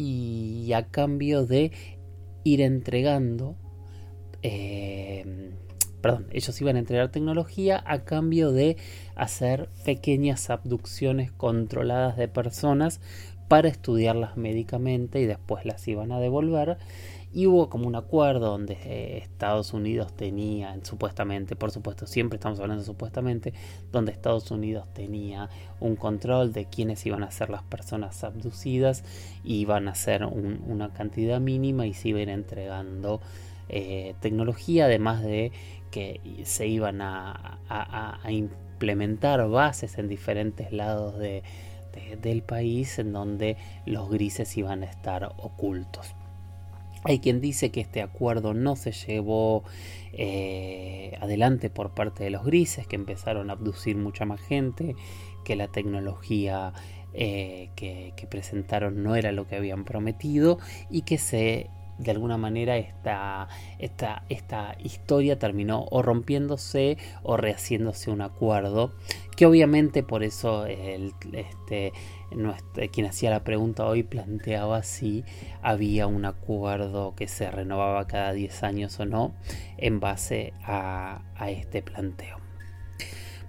y 0.00 0.72
a 0.72 0.86
cambio 0.86 1.44
de 1.44 1.72
ir 2.42 2.62
entregando, 2.62 3.56
eh, 4.42 5.52
perdón, 6.00 6.26
ellos 6.32 6.58
iban 6.58 6.76
a 6.76 6.78
entregar 6.78 7.10
tecnología 7.10 7.82
a 7.86 8.04
cambio 8.04 8.50
de 8.50 8.78
hacer 9.14 9.68
pequeñas 9.84 10.48
abducciones 10.48 11.32
controladas 11.32 12.16
de 12.16 12.28
personas 12.28 13.00
para 13.48 13.68
estudiarlas 13.68 14.38
médicamente 14.38 15.20
y 15.20 15.26
después 15.26 15.66
las 15.66 15.86
iban 15.86 16.12
a 16.12 16.20
devolver 16.20 16.78
y 17.32 17.46
hubo 17.46 17.70
como 17.70 17.86
un 17.86 17.94
acuerdo 17.94 18.50
donde 18.50 18.74
eh, 18.84 19.18
Estados 19.18 19.72
Unidos 19.72 20.12
tenía, 20.16 20.76
supuestamente, 20.82 21.54
por 21.54 21.70
supuesto, 21.70 22.06
siempre 22.06 22.36
estamos 22.36 22.58
hablando 22.58 22.82
supuestamente, 22.82 23.54
donde 23.92 24.10
Estados 24.10 24.50
Unidos 24.50 24.86
tenía 24.92 25.48
un 25.78 25.94
control 25.94 26.52
de 26.52 26.64
quiénes 26.64 27.06
iban 27.06 27.22
a 27.22 27.30
ser 27.30 27.50
las 27.50 27.62
personas 27.62 28.24
abducidas, 28.24 29.04
iban 29.44 29.86
a 29.86 29.94
ser 29.94 30.24
una 30.24 30.92
cantidad 30.92 31.40
mínima 31.40 31.86
y 31.86 31.94
se 31.94 32.08
iban 32.08 32.28
entregando 32.28 33.20
eh, 33.68 34.16
tecnología, 34.20 34.86
además 34.86 35.22
de 35.22 35.52
que 35.92 36.20
se 36.44 36.66
iban 36.66 37.00
a, 37.00 37.58
implementar 38.28 39.46
bases 39.48 39.98
en 39.98 40.08
diferentes 40.08 40.72
lados 40.72 41.16
del 41.18 42.42
país 42.42 42.98
en 42.98 43.12
donde 43.12 43.56
los 43.86 44.10
grises 44.10 44.56
iban 44.56 44.82
a 44.82 44.86
estar 44.86 45.32
ocultos. 45.36 46.14
Hay 47.04 47.20
quien 47.20 47.40
dice 47.40 47.70
que 47.70 47.80
este 47.80 48.02
acuerdo 48.02 48.52
no 48.52 48.76
se 48.76 48.92
llevó 48.92 49.64
eh, 50.12 51.16
adelante 51.20 51.70
por 51.70 51.94
parte 51.94 52.24
de 52.24 52.30
los 52.30 52.44
grises, 52.44 52.86
que 52.86 52.96
empezaron 52.96 53.48
a 53.50 53.54
abducir 53.54 53.96
mucha 53.96 54.26
más 54.26 54.40
gente, 54.40 54.94
que 55.44 55.56
la 55.56 55.68
tecnología 55.68 56.74
eh, 57.12 57.70
que, 57.74 58.12
presentaron 58.30 59.02
no 59.02 59.16
era 59.16 59.32
lo 59.32 59.48
que 59.48 59.56
habían 59.56 59.84
prometido 59.84 60.58
y 60.90 61.02
que 61.02 61.18
se 61.18 61.68
de 62.00 62.10
alguna 62.10 62.36
manera 62.36 62.76
esta, 62.76 63.48
esta, 63.78 64.24
esta 64.28 64.76
historia 64.82 65.38
terminó 65.38 65.86
o 65.90 66.02
rompiéndose 66.02 66.96
o 67.22 67.36
rehaciéndose 67.36 68.10
un 68.10 68.22
acuerdo 68.22 68.92
que 69.36 69.46
obviamente 69.46 70.02
por 70.02 70.22
eso 70.22 70.66
el, 70.66 71.14
este, 71.32 71.92
quien 72.92 73.06
hacía 73.06 73.30
la 73.30 73.44
pregunta 73.44 73.86
hoy 73.86 74.02
planteaba 74.02 74.82
si 74.82 75.24
había 75.62 76.06
un 76.06 76.24
acuerdo 76.24 77.14
que 77.14 77.28
se 77.28 77.50
renovaba 77.50 78.06
cada 78.06 78.32
10 78.32 78.62
años 78.62 79.00
o 79.00 79.06
no 79.06 79.34
en 79.78 80.00
base 80.00 80.52
a, 80.62 81.22
a 81.36 81.50
este 81.50 81.82
planteo. 81.82 82.38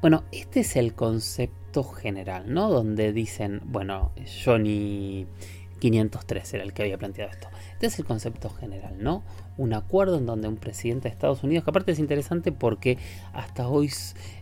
Bueno, 0.02 0.24
este 0.32 0.62
es 0.62 0.76
el 0.78 0.96
concepto 0.96 1.84
general, 1.84 2.54
¿no? 2.54 2.70
Donde 2.70 3.14
dicen, 3.14 3.62
bueno, 3.66 4.14
Johnny 4.44 5.28
503 5.80 6.54
era 6.54 6.64
el 6.64 6.74
que 6.74 6.84
había 6.84 6.98
planteado 6.98 7.32
esto. 7.32 7.50
Este 7.82 7.88
es 7.88 7.98
el 7.98 8.06
concepto 8.06 8.52
general, 8.52 8.94
¿no? 9.00 9.24
Un 9.58 9.74
acuerdo 9.74 10.20
en 10.20 10.28
donde 10.28 10.48
un 10.48 10.58
presidente 10.58 11.10
de 11.10 11.13
Estados 11.15 11.41
Unidos, 11.41 11.63
que 11.63 11.72
aparte 11.72 11.94
es 11.94 11.98
interesante 11.98 12.52
porque 12.52 13.00
hasta 13.34 13.67
hoy 13.67 13.89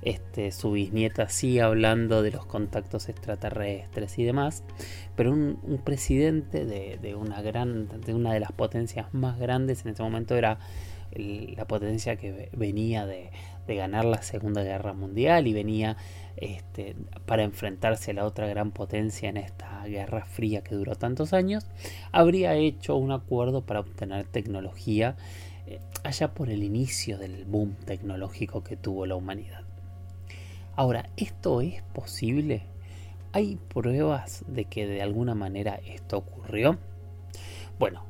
este, 0.01 0.51
su 0.51 0.73
bisnieta 0.73 1.29
sigue 1.29 1.61
hablando 1.61 2.21
de 2.21 2.31
los 2.31 2.45
contactos 2.45 3.07
extraterrestres 3.07 4.19
y 4.19 4.25
demás, 4.25 4.65
pero 5.15 5.31
un, 5.31 5.81
presidente 5.85 6.65
de, 6.65 7.15
una 7.15 7.41
gran, 7.41 7.87
de 7.87 8.13
una 8.13 8.33
de 8.33 8.41
las 8.41 8.51
potencias 8.51 9.13
más 9.13 9.39
grandes 9.39 9.85
en 9.85 9.93
ese 9.93 10.03
momento 10.03 10.35
era 10.35 10.59
la 11.13 11.65
potencia 11.65 12.17
que 12.17 12.49
venía 12.51 13.05
de, 13.05 13.31
de 13.67 13.75
ganar 13.75 14.03
la 14.03 14.21
Segunda 14.21 14.63
Guerra 14.63 14.91
Mundial 14.91 15.47
y 15.47 15.53
venía 15.53 15.95
este, 16.41 16.95
para 17.25 17.43
enfrentarse 17.43 18.11
a 18.11 18.13
la 18.13 18.25
otra 18.25 18.47
gran 18.47 18.71
potencia 18.71 19.29
en 19.29 19.37
esta 19.37 19.83
Guerra 19.85 20.25
Fría 20.25 20.61
que 20.61 20.75
duró 20.75 20.95
tantos 20.95 21.33
años, 21.33 21.65
habría 22.11 22.55
hecho 22.55 22.95
un 22.95 23.11
acuerdo 23.11 23.61
para 23.61 23.81
obtener 23.81 24.25
tecnología 24.25 25.15
eh, 25.67 25.79
allá 26.03 26.33
por 26.33 26.49
el 26.49 26.63
inicio 26.63 27.17
del 27.17 27.45
boom 27.45 27.75
tecnológico 27.85 28.63
que 28.63 28.77
tuvo 28.77 29.05
la 29.05 29.15
humanidad. 29.15 29.63
Ahora, 30.75 31.09
¿esto 31.17 31.59
es 31.61 31.81
posible? 31.93 32.63
¿Hay 33.33 33.57
pruebas 33.67 34.45
de 34.47 34.65
que 34.65 34.87
de 34.87 35.01
alguna 35.01 35.35
manera 35.35 35.79
esto 35.85 36.17
ocurrió? 36.17 36.77
Bueno, 37.77 38.05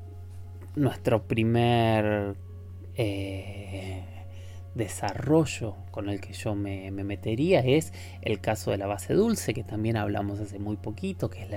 nuestro 0.76 1.24
primer 1.24 2.36
eh, 2.96 4.04
desarrollo 4.80 5.76
con 5.92 6.10
el 6.10 6.20
que 6.20 6.34
yo 6.34 6.56
me, 6.56 6.90
metería 6.90 7.60
es 7.60 7.94
el 8.24 8.42
caso 8.42 8.72
de 8.72 8.78
la 8.78 8.88
base 8.88 9.14
dulce, 9.14 9.54
que 9.54 9.64
también 9.64 9.98
hablamos 9.98 10.40
hace 10.40 10.58
muy 10.58 10.78
poquito, 10.78 11.30
que 11.30 11.44
es 11.44 11.50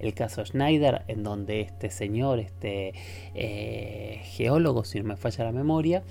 el 0.00 0.14
caso 0.14 0.44
Schneider, 0.44 1.04
en 1.06 1.22
donde 1.22 1.60
este 1.60 1.90
señor, 1.90 2.40
este 2.40 2.94
eh, 3.34 4.20
geólogo, 4.24 4.84
si 4.84 4.98
no 4.98 5.04
me 5.04 5.16
falla 5.16 5.44
la 5.44 5.52
memoria, 5.52 6.02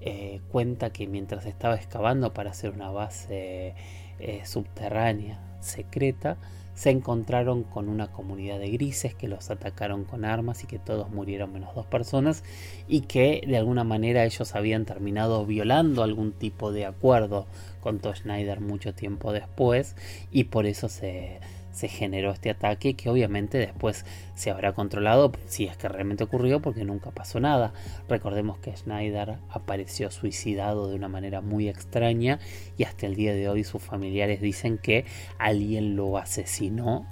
eh, 0.00 0.40
cuenta 0.48 0.90
que 0.90 1.06
mientras 1.06 1.44
estaba 1.44 1.74
excavando 1.74 2.32
para 2.32 2.50
hacer 2.50 2.70
una 2.70 2.90
base 2.90 3.74
eh, 4.18 4.40
subterránea 4.44 5.40
secreta, 5.60 6.38
se 6.76 6.90
encontraron 6.90 7.64
con 7.64 7.88
una 7.88 8.12
comunidad 8.12 8.58
de 8.58 8.70
grises 8.70 9.14
que 9.14 9.28
los 9.28 9.50
atacaron 9.50 10.04
con 10.04 10.26
armas 10.26 10.62
y 10.62 10.66
que 10.66 10.78
todos 10.78 11.10
murieron 11.10 11.52
menos 11.52 11.74
dos 11.74 11.86
personas 11.86 12.44
y 12.86 13.00
que 13.00 13.42
de 13.46 13.56
alguna 13.56 13.82
manera 13.82 14.24
ellos 14.24 14.54
habían 14.54 14.84
terminado 14.84 15.46
violando 15.46 16.02
algún 16.02 16.32
tipo 16.32 16.72
de 16.72 16.84
acuerdo 16.84 17.46
con 17.80 17.98
Todd 17.98 18.16
Schneider 18.16 18.60
mucho 18.60 18.94
tiempo 18.94 19.32
después 19.32 19.96
y 20.30 20.44
por 20.44 20.66
eso 20.66 20.90
se, 20.90 21.40
se 21.76 21.88
generó 21.88 22.30
este 22.30 22.48
ataque 22.48 22.94
que 22.94 23.10
obviamente 23.10 23.58
después 23.58 24.06
se 24.34 24.50
habrá 24.50 24.72
controlado 24.72 25.30
si 25.44 25.66
es 25.66 25.76
que 25.76 25.88
realmente 25.88 26.24
ocurrió 26.24 26.62
porque 26.62 26.84
nunca 26.84 27.10
pasó 27.10 27.38
nada. 27.38 27.74
Recordemos 28.08 28.56
que 28.58 28.74
Schneider 28.74 29.36
apareció 29.50 30.10
suicidado 30.10 30.88
de 30.88 30.94
una 30.94 31.08
manera 31.08 31.42
muy 31.42 31.68
extraña 31.68 32.38
y 32.78 32.84
hasta 32.84 33.04
el 33.04 33.14
día 33.14 33.34
de 33.34 33.50
hoy 33.50 33.62
sus 33.62 33.82
familiares 33.82 34.40
dicen 34.40 34.78
que 34.78 35.04
alguien 35.36 35.96
lo 35.96 36.16
asesinó 36.16 37.06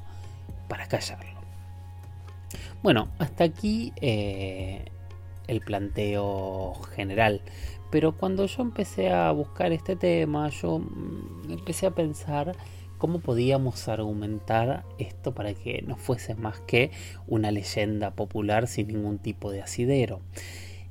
para 0.67 0.87
callarlo. 0.87 1.41
Bueno, 2.83 3.11
hasta 3.19 3.45
aquí 3.45 3.93
eh, 4.01 4.87
el 5.47 5.61
planteo 5.61 6.73
general. 6.95 7.43
Pero 7.91 8.13
cuando 8.13 8.47
yo 8.47 8.63
empecé 8.63 9.11
a 9.11 9.31
buscar 9.31 9.73
este 9.73 9.95
tema, 9.95 10.49
yo 10.49 10.79
mm, 10.79 11.51
empecé 11.51 11.87
a 11.87 11.91
pensar 11.91 12.57
¿Cómo 13.05 13.19
podíamos 13.19 13.87
argumentar 13.89 14.87
esto 14.97 15.35
para 15.35 15.53
que 15.53 15.85
no 15.87 15.99
fuese 15.99 16.35
más 16.35 16.61
que 16.61 16.91
una 17.27 17.51
leyenda 17.51 18.13
popular 18.13 18.67
sin 18.67 18.89
ningún 18.89 19.19
tipo 19.19 19.51
de 19.51 19.61
asidero? 19.61 20.23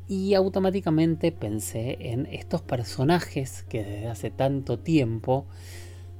Y 0.07 0.35
automáticamente 0.35 1.31
pensé 1.31 1.97
en 2.11 2.27
estos 2.27 2.61
personajes 2.61 3.63
que 3.67 3.83
desde 3.83 4.07
hace 4.09 4.29
tanto 4.29 4.77
tiempo 4.77 5.47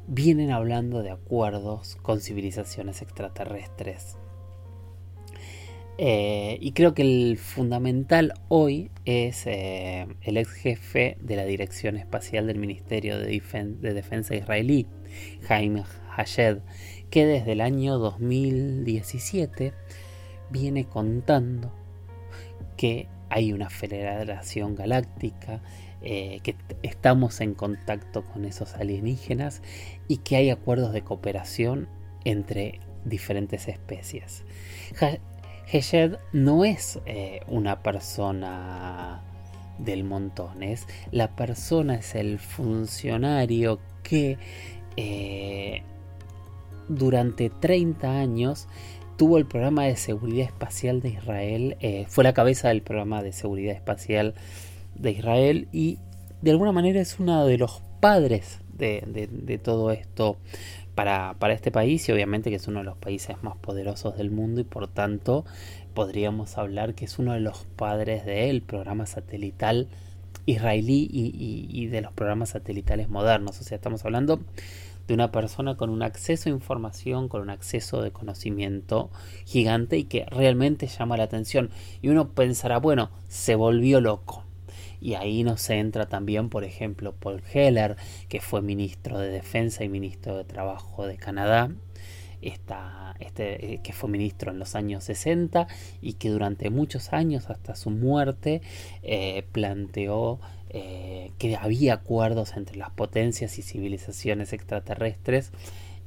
vienen 0.08 0.50
hablando 0.50 1.04
de 1.04 1.12
acuerdos 1.12 1.96
con 2.02 2.22
civilizaciones 2.22 3.04
extraterrestres. 3.04 4.18
Eh, 6.00 6.58
y 6.60 6.72
creo 6.72 6.96
que 6.96 7.04
el 7.04 7.38
fundamental 7.38 8.34
hoy 8.48 8.90
es 9.06 9.46
eh, 9.46 10.08
el 10.24 10.38
ex 10.38 10.54
jefe 10.54 11.18
de 11.22 11.36
la 11.36 11.46
Dirección 11.46 11.98
Espacial 11.98 12.48
del 12.48 12.58
Ministerio 12.58 13.20
de, 13.20 13.28
de 13.80 13.94
Defensa 13.94 14.34
israelí, 14.34 14.88
Jaime 15.47 15.84
Hayed, 16.15 16.60
que 17.10 17.26
desde 17.26 17.54
el 17.54 17.62
año 17.62 17.97
2017 17.97 19.73
viene 20.49 20.86
contando 20.86 21.71
que 22.78 23.08
hay 23.30 23.52
una 23.54 23.69
federación 23.69 24.76
galáctica, 24.76 25.62
eh, 26.02 26.39
que 26.43 26.56
estamos 26.84 27.41
en 27.41 27.54
contacto 27.54 28.23
con 28.23 28.45
esos 28.45 28.76
alienígenas 28.76 29.62
y 30.08 30.17
que 30.17 30.36
hay 30.36 30.49
acuerdos 30.49 30.93
de 30.93 31.02
cooperación 31.02 31.88
entre 32.26 32.80
diferentes 33.06 33.67
especies. 33.67 34.43
Hayed 35.71 36.17
no 36.32 36.65
es 36.65 36.99
eh, 37.06 37.41
una 37.47 37.82
persona 37.82 39.23
del 39.78 40.04
montón, 40.04 40.62
es 40.62 40.88
la 41.12 41.36
persona, 41.36 41.95
es 41.95 42.15
el 42.15 42.39
funcionario 42.39 43.80
que 44.04 44.38
eh, 44.98 45.84
durante 46.88 47.50
30 47.50 48.20
años 48.20 48.68
tuvo 49.18 49.38
el 49.38 49.46
programa 49.46 49.84
de 49.84 49.96
seguridad 49.96 50.46
espacial 50.46 51.02
de 51.02 51.10
Israel, 51.10 51.78
eh, 51.80 52.06
fue 52.10 52.24
la 52.24 52.34
cabeza 52.34 52.70
del 52.70 52.82
programa 52.82 53.22
de 53.22 53.32
seguridad 53.32 53.76
espacial 53.76 54.34
de 54.96 55.12
Israel 55.12 55.68
y 55.72 56.00
de 56.42 56.52
alguna 56.52 56.72
manera 56.72 57.00
es 57.00 57.20
uno 57.20 57.46
de 57.46 57.58
los 57.58 57.82
padres 58.00 58.60
de, 58.74 59.60
todo 59.64 59.92
esto 59.92 60.38
para, 60.96 61.36
para, 61.40 61.54
este 61.54 61.72
país 61.72 62.08
y 62.10 62.12
obviamente 62.12 62.50
que 62.50 62.58
es 62.58 62.68
uno 62.68 62.80
de 62.80 62.86
los 62.86 62.98
países 62.98 63.42
más 63.44 63.56
poderosos 63.58 64.18
del 64.18 64.30
mundo 64.30 64.62
y 64.62 64.64
por 64.66 64.88
tanto 64.88 65.46
podríamos 65.94 66.58
hablar 66.58 66.96
que 66.96 67.06
es 67.06 67.20
uno 67.20 67.34
de 67.34 67.40
los 67.40 67.66
padres 67.78 68.26
del 68.26 68.62
programa 68.62 69.06
satelital 69.06 69.88
israelí 70.46 71.08
y, 71.12 71.88
de 71.88 72.02
los 72.02 72.14
programas 72.14 72.50
satelitales 72.50 73.10
modernos. 73.10 73.60
O 73.60 73.64
sea, 73.64 73.76
estamos 73.76 74.04
hablando 74.06 74.42
de 75.08 75.14
una 75.14 75.32
persona 75.32 75.76
con 75.76 75.90
un 75.90 76.02
acceso 76.02 76.50
a 76.50 76.54
información, 76.54 77.28
con 77.28 77.42
un 77.42 77.50
acceso 77.50 78.02
de 78.02 78.12
conocimiento 78.12 79.10
gigante 79.46 79.98
y 79.98 80.06
que 80.06 80.26
realmente 80.26 80.88
llama 80.88 81.18
la 81.18 81.24
atención. 81.24 81.70
Y 82.02 82.10
uno 82.10 82.30
pensará, 82.30 82.78
bueno, 82.78 83.12
se 83.28 83.56
volvió 83.56 84.02
loco. 84.02 84.44
Y 85.02 85.16
ahí 85.16 85.44
nos 85.44 85.70
entra 85.70 86.08
también, 86.08 86.50
por 86.50 86.64
ejemplo, 86.64 87.14
Paul 87.14 87.44
Heller, 87.54 87.98
que 88.30 88.40
fue 88.40 88.62
ministro 88.62 89.20
de 89.20 89.30
Defensa 89.30 89.84
y 89.84 89.90
ministro 89.90 90.38
de 90.38 90.46
Trabajo 90.46 91.06
de 91.06 91.18
Canadá, 91.18 91.70
esta, 92.44 93.16
este, 93.20 93.74
eh, 93.74 93.80
que 93.82 93.94
fue 93.94 94.10
ministro 94.10 94.52
en 94.52 94.60
los 94.60 94.76
años 94.76 95.06
60 95.06 95.68
y 96.02 96.14
que 96.14 96.30
durante 96.30 96.70
muchos 96.70 97.14
años, 97.14 97.50
hasta 97.50 97.76
su 97.76 97.90
muerte, 97.90 98.62
eh, 99.02 99.46
planteó 99.52 100.40
eh, 100.70 101.32
que 101.38 101.56
había 101.56 101.96
acuerdos 101.96 102.56
entre 102.58 102.78
las 102.78 102.92
potencias 102.92 103.58
y 103.60 103.62
civilizaciones 103.62 104.54
extraterrestres 104.54 105.52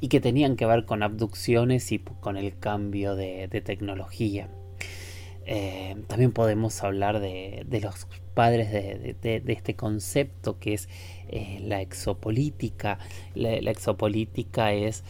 y 0.00 0.08
que 0.08 0.20
tenían 0.20 0.56
que 0.56 0.66
ver 0.66 0.84
con 0.84 1.02
abducciones 1.02 1.90
y 1.92 1.98
con 1.98 2.36
el 2.36 2.58
cambio 2.58 3.16
de, 3.16 3.48
tecnología. 3.64 4.50
también 6.08 6.32
podemos 6.32 6.82
hablar 6.82 7.20
de, 7.20 7.64
los 7.82 8.06
padres 8.34 8.70
de, 8.70 9.42
este 9.46 9.74
concepto 9.74 10.58
que 10.58 10.74
es 10.74 10.88
la 11.62 11.80
exopolítica. 11.80 12.98
La, 13.34 13.70
exopolítica 13.70 14.74
es 14.74 15.02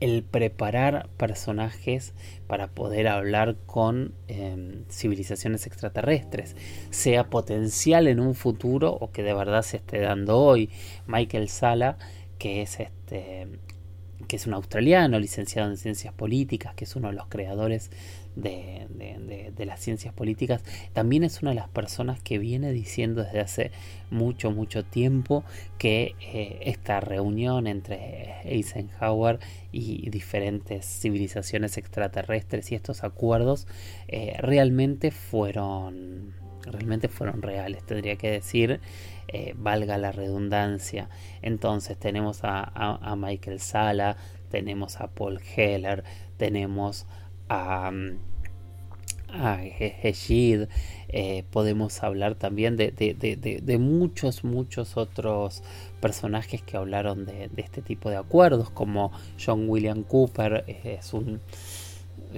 el 0.00 0.22
preparar 0.22 1.08
personajes 1.16 2.12
para 2.46 2.68
poder 2.68 3.08
hablar 3.08 3.56
con 3.66 4.14
em, 4.28 4.84
civilizaciones 4.88 5.66
extraterrestres, 5.66 6.56
sea 6.90 7.30
potencial 7.30 8.06
en 8.08 8.20
un 8.20 8.34
futuro 8.34 8.92
o 8.92 9.10
que 9.10 9.22
de 9.22 9.34
verdad 9.34 9.62
se 9.62 9.78
esté 9.78 10.00
dando 10.00 10.38
hoy. 10.38 10.70
Michael 11.06 11.48
Sala, 11.48 11.98
que 12.38 12.62
es 12.62 12.80
este 12.80 13.48
que 14.28 14.36
es 14.36 14.46
un 14.46 14.54
australiano 14.54 15.18
licenciado 15.20 15.70
en 15.70 15.76
ciencias 15.76 16.12
políticas, 16.12 16.74
que 16.74 16.84
es 16.84 16.96
uno 16.96 17.08
de 17.08 17.14
los 17.14 17.26
creadores 17.28 17.90
de, 18.36 19.64
las 19.66 19.80
ciencias 19.80 20.14
políticas, 20.14 20.62
también 20.92 21.24
es 21.24 21.42
una 21.42 21.50
de 21.50 21.56
las 21.56 21.68
personas 21.68 22.20
que 22.22 22.38
viene 22.38 22.70
diciendo 22.72 23.24
desde 23.24 23.40
hace 23.40 23.70
mucho, 24.10 24.52
mucho 24.52 24.84
tiempo 24.84 25.44
que 25.78 26.14
eh, 26.20 26.58
esta 26.62 27.00
reunión 27.00 27.66
entre 27.66 28.42
Eisenhower 28.44 29.40
y 29.72 30.08
diferentes 30.10 30.86
civilizaciones 30.86 31.76
extraterrestres 31.78 32.70
y 32.70 32.76
estos 32.76 33.02
acuerdos 33.02 33.66
eh, 34.06 34.36
realmente 34.38 35.10
fueron 35.10 36.34
realmente 36.66 37.08
fueron 37.08 37.42
reales, 37.42 37.84
tendría 37.84 38.16
que 38.16 38.28
decir, 38.28 38.80
eh, 39.28 39.54
valga 39.56 39.98
la 39.98 40.10
redundancia. 40.10 41.08
Entonces 41.40 41.96
tenemos 41.96 42.40
a, 42.42 42.62
a, 42.74 43.14
Michael 43.14 43.60
Sala, 43.60 44.16
tenemos 44.50 45.00
a 45.00 45.08
Paul 45.08 45.40
Heller, 45.56 46.02
tenemos 46.36 47.06
a, 47.48 47.90
a 49.28 49.58
eh, 51.08 51.44
podemos 51.50 52.02
hablar 52.02 52.34
también 52.34 52.76
de, 52.76 52.90
de, 52.90 53.78
muchos, 53.78 54.44
muchos 54.44 54.96
otros 54.96 55.62
personajes 56.00 56.62
que 56.62 56.76
hablaron 56.76 57.26
de, 57.26 57.50
este 57.56 57.82
tipo 57.82 58.10
de 58.10 58.16
acuerdos, 58.16 58.70
como 58.70 59.12
John 59.44 59.68
William 59.68 60.02
Cooper, 60.02 60.64
es 60.66 61.12
un 61.12 61.40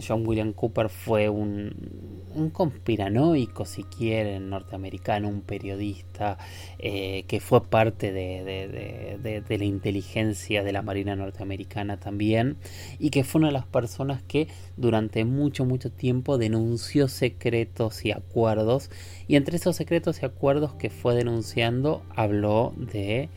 John 0.06 0.26
William 0.26 0.52
Cooper 0.52 0.88
fue 0.88 1.28
un, 1.28 2.22
un 2.34 2.50
conspiranoico, 2.50 3.64
si 3.64 3.82
quieren, 3.84 4.50
norteamericano, 4.50 5.28
un 5.28 5.42
periodista 5.42 6.38
eh, 6.78 7.24
que 7.26 7.40
fue 7.40 7.64
parte 7.64 8.12
de, 8.12 9.48
la 9.48 9.64
inteligencia 9.64 10.62
de 10.62 10.72
la 10.72 10.82
Marina 10.82 11.16
norteamericana 11.16 11.98
también 11.98 12.56
y 12.98 13.10
que 13.10 13.24
fue 13.24 13.40
una 13.40 13.48
de 13.48 13.54
las 13.54 13.66
personas 13.66 14.22
que 14.22 14.48
durante 14.76 15.24
mucho, 15.24 15.64
mucho 15.64 15.90
tiempo 15.90 16.38
denunció 16.38 17.08
secretos 17.08 18.04
y 18.04 18.12
acuerdos 18.12 18.90
y 19.26 19.36
entre 19.36 19.56
esos 19.56 19.76
secretos 19.76 20.22
y 20.22 20.26
acuerdos 20.26 20.74
que 20.74 20.90
fue 20.90 21.14
denunciando 21.14 22.02
habló 22.14 22.74
de, 22.76 23.28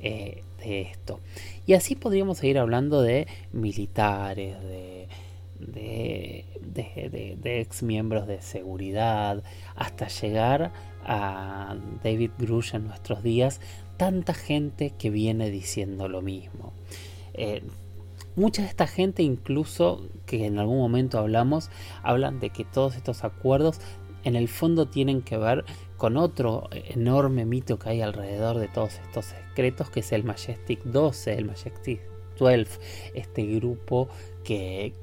eh, 0.00 0.42
de 0.58 0.82
esto. 0.82 1.20
Y 1.66 1.72
así 1.74 1.94
podríamos 1.94 2.38
seguir 2.38 2.58
hablando 2.58 3.02
de 3.02 3.26
militares, 3.52 4.60
de 4.62 5.03
de, 5.66 6.44
de, 6.60 7.60
ex 7.60 7.82
miembros 7.82 8.26
de 8.26 8.40
seguridad, 8.42 9.42
hasta 9.74 10.08
llegar 10.08 10.72
a 11.04 11.76
David 12.02 12.30
Grush 12.38 12.74
en 12.74 12.86
nuestros 12.86 13.22
días, 13.22 13.60
tanta 13.96 14.34
gente 14.34 14.92
que 14.98 15.10
viene 15.10 15.50
diciendo 15.50 16.08
lo 16.08 16.22
mismo. 16.22 16.72
Eh, 17.34 17.62
mucha 18.36 18.62
de 18.62 18.68
esta 18.68 18.86
gente, 18.86 19.22
incluso 19.22 20.08
que 20.26 20.46
en 20.46 20.58
algún 20.58 20.78
momento 20.78 21.18
hablamos, 21.18 21.70
hablan 22.02 22.40
de 22.40 22.50
que 22.50 22.64
todos 22.64 22.96
estos 22.96 23.24
acuerdos 23.24 23.80
en 24.24 24.36
el 24.36 24.48
fondo 24.48 24.86
tienen 24.86 25.22
que 25.22 25.36
ver 25.36 25.64
con 25.96 26.16
otro 26.16 26.68
enorme 26.72 27.44
mito 27.44 27.78
que 27.78 27.90
hay 27.90 28.00
alrededor 28.00 28.58
de 28.58 28.68
todos 28.68 28.94
estos 28.94 29.26
secretos, 29.26 29.90
que 29.90 30.00
es 30.00 30.12
el 30.12 30.24
Majestic 30.24 30.82
12, 30.84 31.34
el 31.34 31.44
Majestic 31.44 32.00
12, 32.38 32.80
este 33.14 33.46
grupo 33.46 34.08
que, 34.42 34.94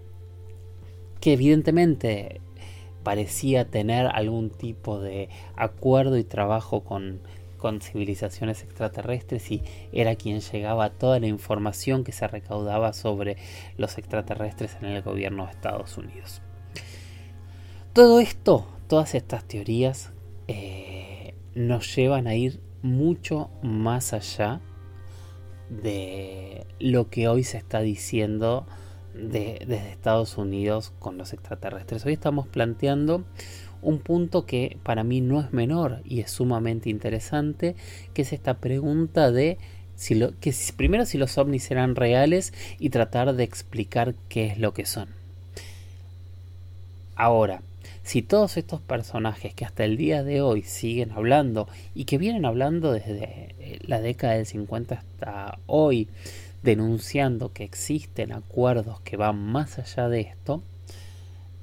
que 1.22 1.34
evidentemente 1.34 2.42
parecía 3.04 3.66
tener 3.66 4.08
algún 4.08 4.50
tipo 4.50 5.00
de 5.00 5.30
acuerdo 5.56 6.18
y 6.18 6.24
trabajo 6.24 6.84
con, 6.84 7.22
con 7.58 7.80
civilizaciones 7.80 8.64
extraterrestres 8.64 9.50
y 9.52 9.64
era 9.94 10.16
quien 10.16 10.42
llegaba 10.42 10.90
toda 10.90 11.20
la 11.20 11.28
información 11.28 12.04
que 12.04 12.12
se 12.12 12.28
recaudaba 12.28 12.92
sobre 12.94 13.38
los 13.78 13.98
extraterrestres 13.98 14.78
en 14.82 14.88
el 14.88 15.02
gobierno 15.02 15.46
de 15.46 15.52
Estados 15.52 15.98
Unidos. 15.98 16.42
Todo 17.94 18.20
esto, 18.20 18.68
todas 18.88 19.16
estas 19.16 19.46
teorías 19.46 20.12
eh, 20.48 21.36
nos 21.56 21.96
llevan 21.96 22.28
a 22.28 22.36
ir 22.36 22.62
mucho 22.82 23.50
más 23.62 24.14
allá 24.14 24.62
de 25.70 26.66
lo 26.80 27.10
que 27.10 27.28
hoy 27.28 27.44
se 27.44 27.58
está 27.58 27.82
diciendo 27.82 28.66
desde 29.14 29.90
Estados 29.92 30.38
Unidos 30.38 30.94
con 31.00 31.18
los 31.18 31.34
extraterrestres. 31.34 32.06
Hoy 32.06 32.14
estamos 32.14 32.48
planteando 32.48 33.24
un 33.82 34.00
punto 34.00 34.46
que 34.46 34.78
para 34.84 35.04
mí 35.04 35.22
no 35.22 35.42
es 35.42 35.54
menor 35.54 36.02
y 36.06 36.20
es 36.20 36.32
sumamente 36.32 36.90
interesante, 36.90 37.76
que 38.14 38.22
es 38.22 38.34
esta 38.34 38.56
pregunta 38.56 39.32
de 39.32 39.58
si 39.96 40.16
lo, 40.16 40.38
que 40.40 40.54
primero 40.76 41.06
si 41.06 41.18
los 41.18 41.38
ovnis 41.38 41.64
serán 41.64 41.96
reales 41.96 42.54
y 42.80 42.90
tratar 42.90 43.34
de 43.34 43.44
explicar 43.44 44.16
qué 44.30 44.48
es 44.48 44.58
lo 44.58 44.74
que 44.74 44.86
son. 44.86 45.10
Ahora, 47.16 47.62
si 48.04 48.24
todos 48.24 48.58
estos 48.58 48.82
personajes 48.82 49.54
que 49.54 49.66
hasta 49.66 49.84
el 49.84 49.96
día 49.96 50.24
de 50.24 50.42
hoy 50.42 50.64
siguen 50.64 51.12
hablando 51.12 51.68
y 51.94 52.06
que 52.06 52.18
vienen 52.18 52.46
hablando 52.46 52.92
desde 52.92 53.56
la 53.82 54.02
década 54.02 54.34
del 54.34 54.46
50 54.46 54.96
hasta 54.96 55.60
hoy, 55.68 56.08
denunciando 56.64 57.54
que 57.54 57.64
existen 57.64 58.32
acuerdos 58.32 59.02
que 59.02 59.18
van 59.18 59.38
más 59.38 59.80
allá 59.80 60.10
de 60.10 60.22
esto, 60.22 60.64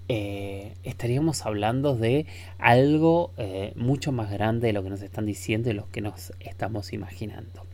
eh, 0.09 0.75
estaríamos 0.85 1.45
hablando 1.45 1.95
de 1.95 2.27
algo 2.59 3.33
eh, 3.37 3.73
mucho 3.77 4.11
más 4.11 4.31
grande 4.31 4.69
de 4.69 4.73
lo 4.73 4.83
que 4.83 4.91
nos 4.91 5.03
están 5.03 5.27
diciendo 5.27 5.71
y 5.71 5.75
lo 5.75 5.89
que 5.91 6.01
nos 6.01 6.33
estamos 6.41 6.93
imaginando. 6.93 7.67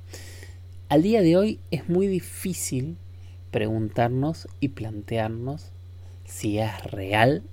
Al 0.88 1.02
día 1.02 1.22
de 1.22 1.36
hoy 1.36 1.60
es 1.70 1.88
muy 1.88 2.08
difícil 2.08 2.96
preguntarnos 3.50 4.48
y 4.58 4.68
plantearnos 4.70 5.70
si 6.24 6.58
es 6.58 6.82
real 6.90 7.44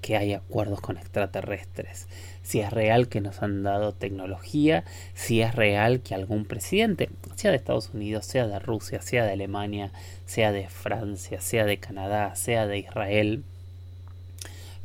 que 0.00 0.16
hay 0.16 0.32
acuerdos 0.32 0.80
con 0.80 0.96
extraterrestres, 0.96 2.08
si 2.42 2.60
es 2.60 2.70
real 2.70 3.08
que 3.08 3.20
nos 3.20 3.42
han 3.42 3.62
dado 3.62 3.92
tecnología, 3.92 4.84
si 5.14 5.42
es 5.42 5.54
real 5.54 6.00
que 6.00 6.14
algún 6.14 6.44
presidente, 6.44 7.10
sea 7.36 7.50
de 7.50 7.56
Estados 7.56 7.90
Unidos, 7.92 8.26
sea 8.26 8.46
de 8.46 8.58
Rusia, 8.58 9.02
sea 9.02 9.24
de 9.24 9.32
Alemania, 9.32 9.92
sea 10.26 10.52
de 10.52 10.68
Francia, 10.68 11.40
sea 11.40 11.64
de 11.64 11.78
Canadá, 11.78 12.34
sea 12.34 12.66
de 12.66 12.78
Israel, 12.78 13.44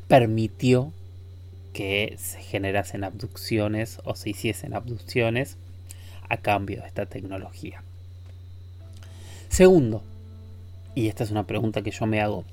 permitió 0.08 0.91
que 1.73 2.15
se 2.17 2.41
generasen 2.41 3.04
abducciones 3.04 3.99
o 4.06 4.15
se 4.15 4.30
hiciesen 4.30 4.73
abducciones 4.73 5.58
a 6.30 6.38
cambio 6.38 6.82
de 6.82 6.88
esta 6.88 7.06
tecnología. 7.06 7.84
Segundo, 9.49 10.04
y 10.95 11.08
esta 11.08 11.23
es 11.23 11.32
una 11.32 11.45
pregunta 11.45 11.82
que 11.82 11.91
yo 11.91 12.06
me 12.06 12.21
hago, 12.21 12.45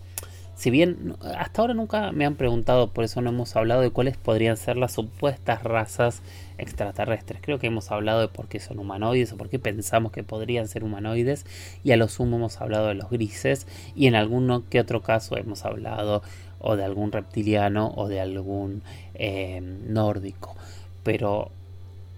si 0.62 0.70
bien 0.70 1.16
hasta 1.36 1.60
ahora 1.60 1.74
nunca 1.74 2.12
me 2.12 2.24
han 2.24 2.36
preguntado, 2.36 2.86
por 2.92 3.02
eso 3.02 3.20
no 3.20 3.30
hemos 3.30 3.56
hablado 3.56 3.80
de 3.80 3.90
cuáles 3.90 4.16
podrían 4.16 4.56
ser 4.56 4.76
las 4.76 4.92
supuestas 4.92 5.64
razas 5.64 6.22
extraterrestres. 6.56 7.40
Creo 7.42 7.58
que 7.58 7.66
hemos 7.66 7.90
hablado 7.90 8.20
de 8.20 8.28
por 8.28 8.46
qué 8.46 8.60
son 8.60 8.78
humanoides 8.78 9.32
o 9.32 9.36
por 9.36 9.48
qué 9.48 9.58
pensamos 9.58 10.12
que 10.12 10.22
podrían 10.22 10.68
ser 10.68 10.84
humanoides 10.84 11.46
y 11.82 11.90
a 11.90 11.96
lo 11.96 12.06
sumo 12.06 12.36
hemos 12.36 12.60
hablado 12.60 12.86
de 12.86 12.94
los 12.94 13.10
grises 13.10 13.66
y 13.96 14.06
en 14.06 14.14
alguno 14.14 14.62
que 14.70 14.78
otro 14.78 15.02
caso 15.02 15.36
hemos 15.36 15.64
hablado 15.64 16.22
o 16.60 16.76
de 16.76 16.84
algún 16.84 17.10
reptiliano 17.10 17.92
o 17.96 18.06
de 18.06 18.20
algún 18.20 18.82
eh, 19.14 19.60
nórdico. 19.60 20.54
Pero 21.02 21.50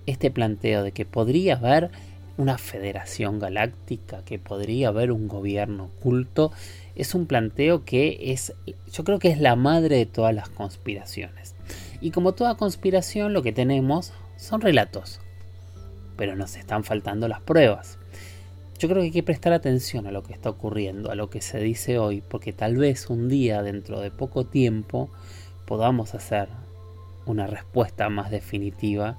este 0.05 0.31
planteo 0.31 0.83
de 0.83 0.93
que 0.93 1.07
podría 1.07 1.55
haber 1.55 1.91
una 2.37 2.59
federación 2.59 3.39
galáctica, 3.39 4.23
que 4.25 4.39
podría 4.39 4.89
haber 4.89 5.13
un 5.13 5.29
gobierno 5.29 5.85
oculto, 5.85 6.53
es 6.97 7.15
un 7.15 7.27
planteo 7.27 7.85
que 7.85 8.33
es, 8.33 8.53
yo 8.93 9.05
creo 9.05 9.19
que 9.19 9.29
es 9.29 9.41
la 9.41 9.57
madre 9.57 9.97
de 9.97 10.07
todas 10.07 10.35
las 10.35 10.49
conspiraciones. 10.49 11.55
Y 12.01 12.11
como 12.11 12.33
toda 12.33 12.57
conspiración, 12.57 13.33
lo 13.33 13.43
que 13.43 13.53
tenemos 13.53 14.13
son 14.37 14.61
relatos, 14.61 15.21
pero 16.17 16.37
nos 16.37 16.57
están 16.57 16.85
faltando 16.85 17.29
las 17.29 17.41
pruebas. 17.41 17.99
Yo 18.79 18.89
creo 18.89 19.01
que 19.01 19.07
hay 19.07 19.13
que 19.13 19.23
prestar 19.23 19.53
atención 19.53 20.07
a 20.07 20.13
lo 20.13 20.25
que 20.25 20.33
está 20.33 20.51
ocurriendo, 20.51 21.11
a 21.11 21.15
lo 21.15 21.31
que 21.31 21.41
se 21.41 21.61
dice 21.61 21.99
hoy, 21.99 22.23
porque 22.29 22.53
tal 22.53 22.77
vez 22.77 23.09
un 23.09 23.29
día, 23.29 23.63
dentro 23.63 24.01
de 24.01 24.11
poco 24.11 24.45
tiempo, 24.45 25.09
podamos 25.65 26.15
hacer 26.15 26.49
una 27.27 27.47
respuesta 27.47 28.09
más 28.09 28.31
definitiva 28.31 29.17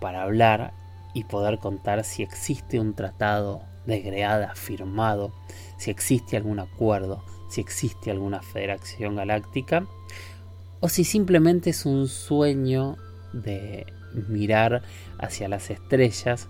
para 0.00 0.22
hablar 0.22 0.72
y 1.18 1.24
poder 1.24 1.58
contar 1.58 2.04
si 2.04 2.22
existe 2.22 2.78
un 2.78 2.94
tratado 2.94 3.62
de 3.86 4.48
firmado, 4.54 5.32
si 5.76 5.90
existe 5.90 6.36
algún 6.36 6.60
acuerdo, 6.60 7.24
si 7.50 7.60
existe 7.60 8.12
alguna 8.12 8.40
federación 8.40 9.16
galáctica, 9.16 9.84
o 10.78 10.88
si 10.88 11.02
simplemente 11.02 11.70
es 11.70 11.86
un 11.86 12.06
sueño 12.06 12.96
de 13.32 13.84
mirar 14.28 14.82
hacia 15.18 15.48
las 15.48 15.70
estrellas 15.70 16.48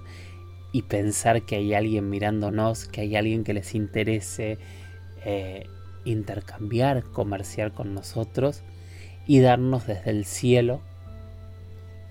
y 0.71 0.83
pensar 0.83 1.47
que 1.47 1.57
hay 1.57 1.73
alguien 1.73 2.11
mirándonos, 2.11 2.89
que 2.89 3.01
hay 3.01 3.17
alguien 3.17 3.45
que 3.45 3.55
les 3.55 3.75
interese 3.75 4.59
eh, 5.25 5.65
intercambiar, 6.05 7.05
comerciar 7.05 7.73
con 7.73 7.95
nosotros 7.95 8.65
y 9.27 9.41
darnos 9.41 9.87
desde 9.87 10.11
el 10.11 10.27
cielo 10.27 10.83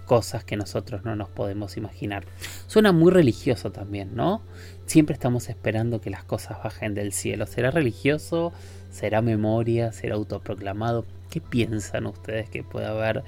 cosas 0.07 0.43
que 0.43 0.57
nosotros 0.57 1.03
no 1.03 1.15
nos 1.15 1.29
podemos 1.29 1.77
imaginar. 1.77 2.25
Suena 2.65 2.91
muy 2.91 3.11
religioso 3.11 3.71
también, 3.71 4.15
¿no? 4.15 4.41
Siempre 4.87 5.13
estamos 5.13 5.49
esperando 5.49 6.01
que 6.01 6.09
las 6.09 6.23
cosas 6.23 6.63
bajen 6.63 6.95
del 6.95 7.11
cielo. 7.11 7.45
¿Será 7.45 7.69
religioso? 7.69 8.53
¿Será 8.89 9.21
memoria? 9.21 9.91
¿Será 9.91 10.15
autoproclamado? 10.15 11.05
¿Qué 11.29 11.41
piensan 11.41 12.07
ustedes 12.07 12.49
que 12.49 12.63
puede 12.63 12.87
haber 12.87 13.23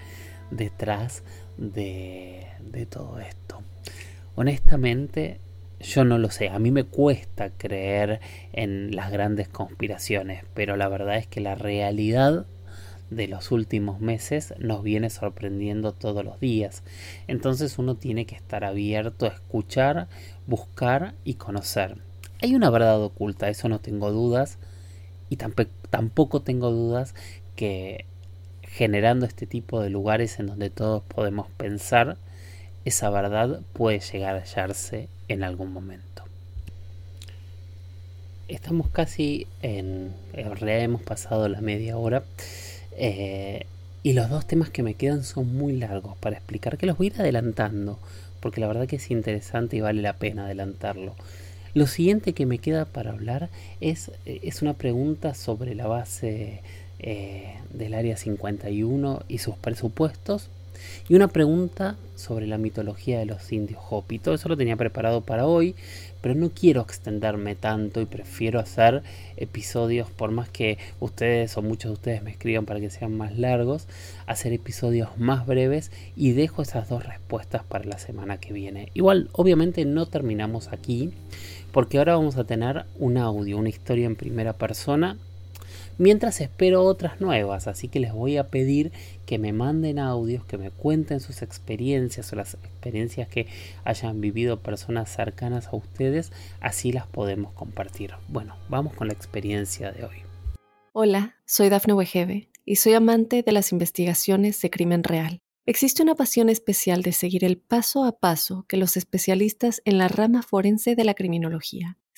detrás 0.49 1.23
de, 1.57 2.47
de 2.61 2.85
todo 2.85 3.19
esto? 3.19 3.61
Honestamente, 4.35 5.41
yo 5.81 6.05
no 6.05 6.17
lo 6.17 6.31
sé. 6.31 6.47
A 6.47 6.59
mí 6.59 6.71
me 6.71 6.85
cuesta 6.85 7.51
creer 7.51 8.21
en 8.53 8.95
las 8.95 9.11
grandes 9.11 9.49
conspiraciones, 9.49 10.45
pero 10.53 10.77
la 10.77 10.87
verdad 10.87 11.17
es 11.17 11.27
que 11.27 11.41
la 11.41 11.55
realidad 11.55 12.45
de 13.09 13.27
los 13.27 13.51
últimos 13.51 13.99
meses 13.99 14.53
nos 14.59 14.83
viene 14.83 15.09
sorprendiendo 15.09 15.93
todos 15.93 16.23
los 16.23 16.39
días. 16.39 16.83
Entonces 17.27 17.79
uno 17.79 17.95
tiene 17.95 18.25
que 18.25 18.35
estar 18.35 18.63
abierto 18.63 19.25
a 19.25 19.29
escuchar, 19.29 20.07
buscar 20.47 21.15
y 21.23 21.35
conocer. 21.35 21.97
Hay 22.41 22.55
una 22.55 22.69
verdad 22.69 23.01
oculta, 23.01 23.49
eso 23.49 23.69
no 23.69 23.79
tengo 23.79 24.11
dudas. 24.11 24.57
Y 25.29 25.35
tampoco 25.35 26.41
tengo 26.41 26.71
dudas 26.71 27.13
que 27.55 28.05
generando 28.63 29.25
este 29.25 29.45
tipo 29.45 29.81
de 29.81 29.89
lugares 29.89 30.39
en 30.39 30.47
donde 30.47 30.69
todos 30.69 31.03
podemos 31.03 31.47
pensar, 31.57 32.17
esa 32.85 33.09
verdad 33.09 33.61
puede 33.73 33.99
llegar 33.99 34.35
a 34.35 34.41
hallarse 34.41 35.09
en 35.27 35.43
algún 35.43 35.73
momento. 35.73 36.23
Estamos 38.47 38.89
casi 38.89 39.45
en... 39.61 40.13
En 40.33 40.55
realidad 40.55 40.81
hemos 40.81 41.03
pasado 41.03 41.47
la 41.47 41.61
media 41.61 41.97
hora. 41.97 42.23
Eh, 43.01 43.65
y 44.03 44.13
los 44.13 44.29
dos 44.29 44.45
temas 44.45 44.69
que 44.69 44.83
me 44.83 44.93
quedan 44.93 45.23
son 45.23 45.55
muy 45.55 45.73
largos 45.73 46.17
para 46.17 46.35
explicar, 46.35 46.77
que 46.77 46.85
los 46.85 46.97
voy 46.97 47.07
a 47.07 47.09
ir 47.09 47.21
adelantando, 47.21 47.97
porque 48.39 48.62
la 48.62 48.67
verdad 48.67 48.88
que 48.88 48.97
es 48.97 49.09
interesante 49.09 49.77
y 49.77 49.81
vale 49.81 50.01
la 50.01 50.13
pena 50.13 50.45
adelantarlo. 50.45 51.15
Lo 51.73 51.88
siguiente 51.88 52.33
que 52.33 52.45
me 52.45 52.57
queda 52.57 52.85
para 52.85 53.12
hablar 53.12 53.49
es, 53.79 54.12
eh, 54.25 54.41
es 54.43 54.62
una 54.62 54.73
pregunta 54.73 55.33
sobre 55.33 55.75
la 55.75 55.88
base 55.88 56.62
eh, 56.99 57.55
del 57.73 57.93
Área 57.93 58.17
51 58.17 59.23
y 59.27 59.38
sus 59.38 59.55
presupuestos, 59.55 60.49
y 61.07 61.15
una 61.15 61.27
pregunta 61.27 61.97
sobre 62.15 62.47
la 62.47 62.57
mitología 62.57 63.19
de 63.19 63.25
los 63.25 63.51
indios 63.51 63.81
Hopi. 63.89 64.19
Todo 64.19 64.35
eso 64.35 64.49
lo 64.49 64.57
tenía 64.57 64.75
preparado 64.75 65.21
para 65.21 65.45
hoy, 65.45 65.75
pero 66.21 66.36
no 66.36 66.49
quiero 66.49 66.82
extenderme 66.82 67.55
tanto 67.55 68.01
y 68.01 68.05
prefiero 68.05 68.60
hacer 68.60 69.03
episodios, 69.38 70.10
por 70.10 70.32
más 70.32 70.49
que 70.49 70.77
ustedes 70.99 71.58
o 71.58 71.62
muchos 71.62 71.89
de 71.89 71.93
ustedes 71.93 72.23
me 72.23 72.32
escriban 72.32 72.65
para 72.65 72.79
que 72.79 72.89
sean 72.89 73.15
más 73.15 73.38
largos, 73.38 73.88
hacer 74.25 74.53
episodios 74.53 75.17
más 75.17 75.45
breves 75.45 75.91
y 76.15 76.32
dejo 76.32 76.62
esas 76.62 76.89
dos 76.89 77.05
respuestas 77.05 77.63
para 77.63 77.86
la 77.86 77.99
semana 77.99 78.39
que 78.39 78.53
viene. 78.53 78.89
Igual, 78.93 79.29
obviamente 79.34 79.86
no 79.86 80.05
terminamos 80.05 80.69
aquí, 80.69 81.12
porque 81.71 81.97
ahora 81.97 82.15
vamos 82.15 82.38
a 82.38 82.43
tener 82.43 82.86
un 82.97 83.17
audio, 83.17 83.58
una 83.58 83.69
historia 83.69 84.05
en 84.05 84.15
primera 84.15 84.53
persona 84.53 85.17
mientras 85.99 86.41
espero 86.41 86.83
otras 86.83 87.21
nuevas, 87.21 87.67
así 87.67 87.88
que 87.88 87.99
les 87.99 88.12
voy 88.12 88.38
a 88.38 88.47
pedir 88.47 88.91
que 89.27 89.38
me 89.38 89.53
manden 89.53 89.99
audios, 89.99 90.43
que 90.45 90.57
me 90.57 90.71
cuenten 90.71 91.19
sus 91.19 91.43
experiencias 91.43 92.33
o 92.33 92.35
las 92.35 92.55
experiencias 92.55 93.27
que 93.27 93.45
hayan 93.83 94.19
vivido 94.19 94.63
personas 94.63 95.13
cercanas 95.13 95.67
a 95.67 95.75
ustedes, 95.75 96.31
así 96.62 96.91
las 96.91 97.05
podemos 97.05 97.53
compartir. 97.53 98.13
Bueno, 98.29 98.55
vamos 98.69 98.95
con 98.95 99.07
la 99.07 99.13
experiencia 99.13 99.91
de 99.91 100.05
hoy. 100.05 100.23
Hola, 100.93 101.35
soy 101.45 101.69
Dafne 101.69 101.93
Wegebe 101.93 102.49
y 102.65 102.77
soy 102.77 102.93
amante 102.93 103.43
de 103.43 103.51
las 103.51 103.71
investigaciones 103.71 104.59
de 104.62 104.69
crimen 104.71 105.03
real. 105.03 105.41
Existe 105.65 106.01
una 106.01 106.15
pasión 106.15 106.49
especial 106.49 107.03
de 107.03 107.12
seguir 107.12 107.43
el 107.43 107.57
paso 107.57 108.05
a 108.05 108.19
paso 108.19 108.65
que 108.67 108.77
los 108.77 108.97
especialistas 108.97 109.81
en 109.85 109.99
la 109.99 110.07
rama 110.07 110.41
forense 110.41 110.95
de 110.95 111.03
la 111.03 111.13
criminología 111.13 111.97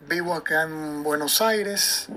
vivo 0.00 0.34
acá 0.34 0.62
en 0.62 1.02
Buenos 1.02 1.40
Aires 1.40 2.08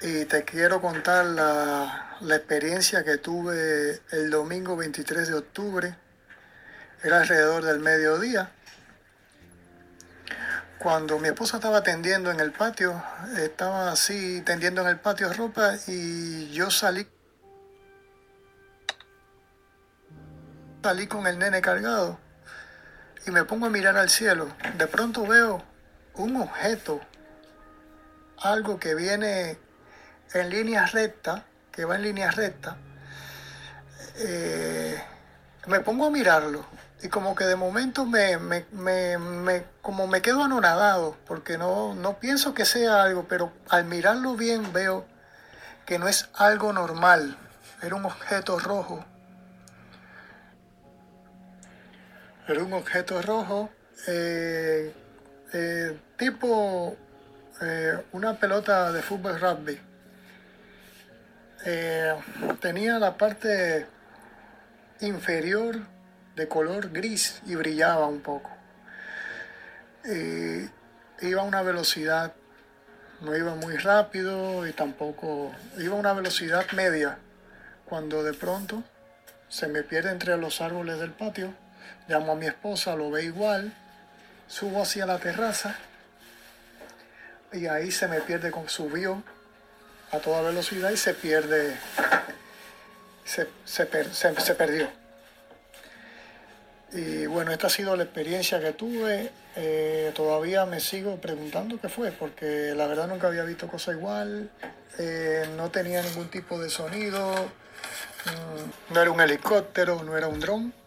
y 0.00 0.24
te 0.24 0.44
quiero 0.44 0.80
contar 0.80 1.26
la, 1.26 2.16
la, 2.20 2.36
experiencia 2.36 3.04
que 3.04 3.18
tuve 3.18 4.00
el 4.10 4.30
domingo 4.30 4.76
23 4.76 5.28
de 5.28 5.34
octubre. 5.34 5.96
Era 7.02 7.20
alrededor 7.20 7.64
del 7.64 7.80
mediodía. 7.80 8.50
Cuando 10.78 11.18
mi 11.18 11.28
esposa 11.28 11.58
estaba 11.58 11.82
tendiendo 11.82 12.30
en 12.30 12.40
el 12.40 12.52
patio, 12.52 13.02
estaba 13.36 13.92
así 13.92 14.40
tendiendo 14.42 14.80
en 14.80 14.88
el 14.88 14.98
patio 14.98 15.32
ropa 15.32 15.74
y 15.86 16.50
yo 16.52 16.70
salí 16.70 17.06
salí 20.82 21.06
con 21.06 21.26
el 21.26 21.38
nene 21.38 21.60
cargado 21.60 22.18
y 23.26 23.30
me 23.30 23.44
pongo 23.44 23.66
a 23.66 23.70
mirar 23.70 23.98
al 23.98 24.08
cielo. 24.08 24.48
De 24.78 24.86
pronto 24.86 25.26
veo 25.26 25.69
un 26.14 26.36
objeto, 26.36 27.00
algo 28.38 28.78
que 28.78 28.94
viene 28.94 29.58
en 30.34 30.50
línea 30.50 30.86
recta, 30.86 31.44
que 31.72 31.84
va 31.84 31.96
en 31.96 32.02
línea 32.02 32.30
recta, 32.30 32.76
eh, 34.16 35.02
me 35.66 35.80
pongo 35.80 36.06
a 36.06 36.10
mirarlo 36.10 36.64
y 37.02 37.08
como 37.08 37.34
que 37.34 37.44
de 37.44 37.56
momento 37.56 38.04
me, 38.04 38.38
como 39.80 40.06
me 40.06 40.22
quedo 40.22 40.44
anonadado 40.44 41.16
porque 41.26 41.56
no, 41.56 41.94
no 41.94 42.18
pienso 42.18 42.52
que 42.52 42.64
sea 42.64 43.02
algo, 43.02 43.26
pero 43.28 43.52
al 43.68 43.84
mirarlo 43.84 44.34
bien 44.36 44.72
veo 44.72 45.06
que 45.86 45.98
no 45.98 46.08
es 46.08 46.28
algo 46.34 46.72
normal, 46.72 47.36
era 47.82 47.94
un 47.94 48.04
objeto 48.04 48.58
rojo. 48.58 49.04
Era 52.46 52.62
un 52.64 52.72
objeto 52.72 53.22
rojo 53.22 53.70
eh, 54.06 54.94
eh, 55.52 55.98
tipo 56.16 56.96
eh, 57.60 57.98
una 58.12 58.38
pelota 58.38 58.92
de 58.92 59.02
fútbol 59.02 59.40
rugby. 59.40 59.78
Eh, 61.66 62.14
tenía 62.60 62.98
la 62.98 63.16
parte 63.16 63.86
inferior 65.00 65.80
de 66.36 66.48
color 66.48 66.90
gris 66.90 67.42
y 67.46 67.54
brillaba 67.54 68.06
un 68.06 68.20
poco. 68.20 68.50
iba 71.22 71.42
a 71.42 71.44
una 71.44 71.62
velocidad, 71.62 72.32
no 73.20 73.36
iba 73.36 73.54
muy 73.54 73.76
rápido 73.76 74.66
y 74.66 74.72
tampoco 74.72 75.52
iba 75.78 75.96
a 75.96 75.98
una 75.98 76.12
velocidad 76.12 76.64
media. 76.72 77.18
Cuando 77.84 78.22
de 78.22 78.32
pronto 78.34 78.84
se 79.48 79.66
me 79.66 79.82
pierde 79.82 80.12
entre 80.12 80.36
los 80.36 80.60
árboles 80.60 81.00
del 81.00 81.10
patio, 81.10 81.52
llamo 82.08 82.32
a 82.32 82.36
mi 82.36 82.46
esposa, 82.46 82.94
lo 82.94 83.10
ve 83.10 83.24
igual 83.24 83.74
subo 84.50 84.82
hacia 84.82 85.06
la 85.06 85.18
terraza, 85.18 85.76
y 87.52 87.66
ahí 87.66 87.90
se 87.90 88.08
me 88.08 88.20
pierde, 88.20 88.50
con 88.50 88.68
subió 88.68 89.22
a 90.10 90.18
toda 90.18 90.42
velocidad 90.42 90.90
y 90.90 90.96
se 90.96 91.14
pierde, 91.14 91.76
se, 93.24 93.46
se, 93.64 94.54
perdió. 94.54 94.88
Y 96.92 97.26
bueno, 97.26 97.52
esta 97.52 97.68
ha 97.68 97.70
sido 97.70 97.94
la 97.94 98.02
experiencia 98.02 98.60
que 98.60 98.72
tuve. 98.72 99.30
Eh, 99.54 100.10
todavía 100.14 100.66
me 100.66 100.80
sigo 100.80 101.16
preguntando 101.20 101.80
qué 101.80 101.88
fue, 101.88 102.10
porque 102.10 102.72
la 102.74 102.88
verdad 102.88 103.06
nunca 103.06 103.28
había 103.28 103.44
visto 103.44 103.68
cosa 103.68 103.92
igual. 103.92 104.50
Eh, 104.98 105.48
no 105.56 105.70
tenía 105.70 106.02
ningún 106.02 106.28
tipo 106.28 106.60
de 106.60 106.70
sonido. 106.70 107.34
Mm, 108.26 108.94
no 108.94 109.00
era 109.00 109.10
un 109.12 109.20
helicóptero, 109.20 110.02
no 110.02 110.16
era 110.16 110.26
un 110.26 110.40
dron. 110.40 110.79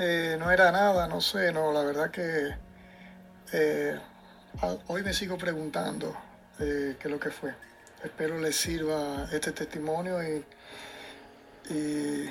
Eh, 0.00 0.36
no 0.38 0.50
era 0.52 0.70
nada, 0.70 1.08
no 1.08 1.20
sé, 1.20 1.52
no, 1.52 1.72
la 1.72 1.82
verdad 1.82 2.10
que 2.10 2.54
hoy 4.86 5.02
me 5.02 5.12
sigo 5.12 5.36
preguntando 5.36 6.16
qué 6.56 6.96
es 7.00 7.10
lo 7.10 7.18
que 7.18 7.30
fue. 7.30 7.52
Espero 8.04 8.38
les 8.38 8.54
sirva 8.54 9.28
este 9.32 9.50
testimonio 9.50 10.22
y, 10.22 10.44
y, 11.74 12.30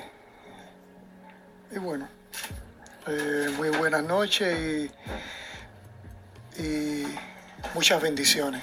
bueno, 1.78 2.08
eh, 3.06 3.50
muy 3.54 3.68
buenas 3.68 4.02
noches 4.02 4.90
y, 6.58 6.62
y 6.62 7.04
muchas 7.74 8.00
bendiciones. 8.00 8.62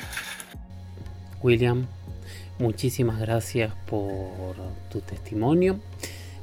William, 1.43 1.86
muchísimas 2.58 3.20
gracias 3.20 3.72
por 3.86 4.56
tu 4.89 5.01
testimonio. 5.01 5.80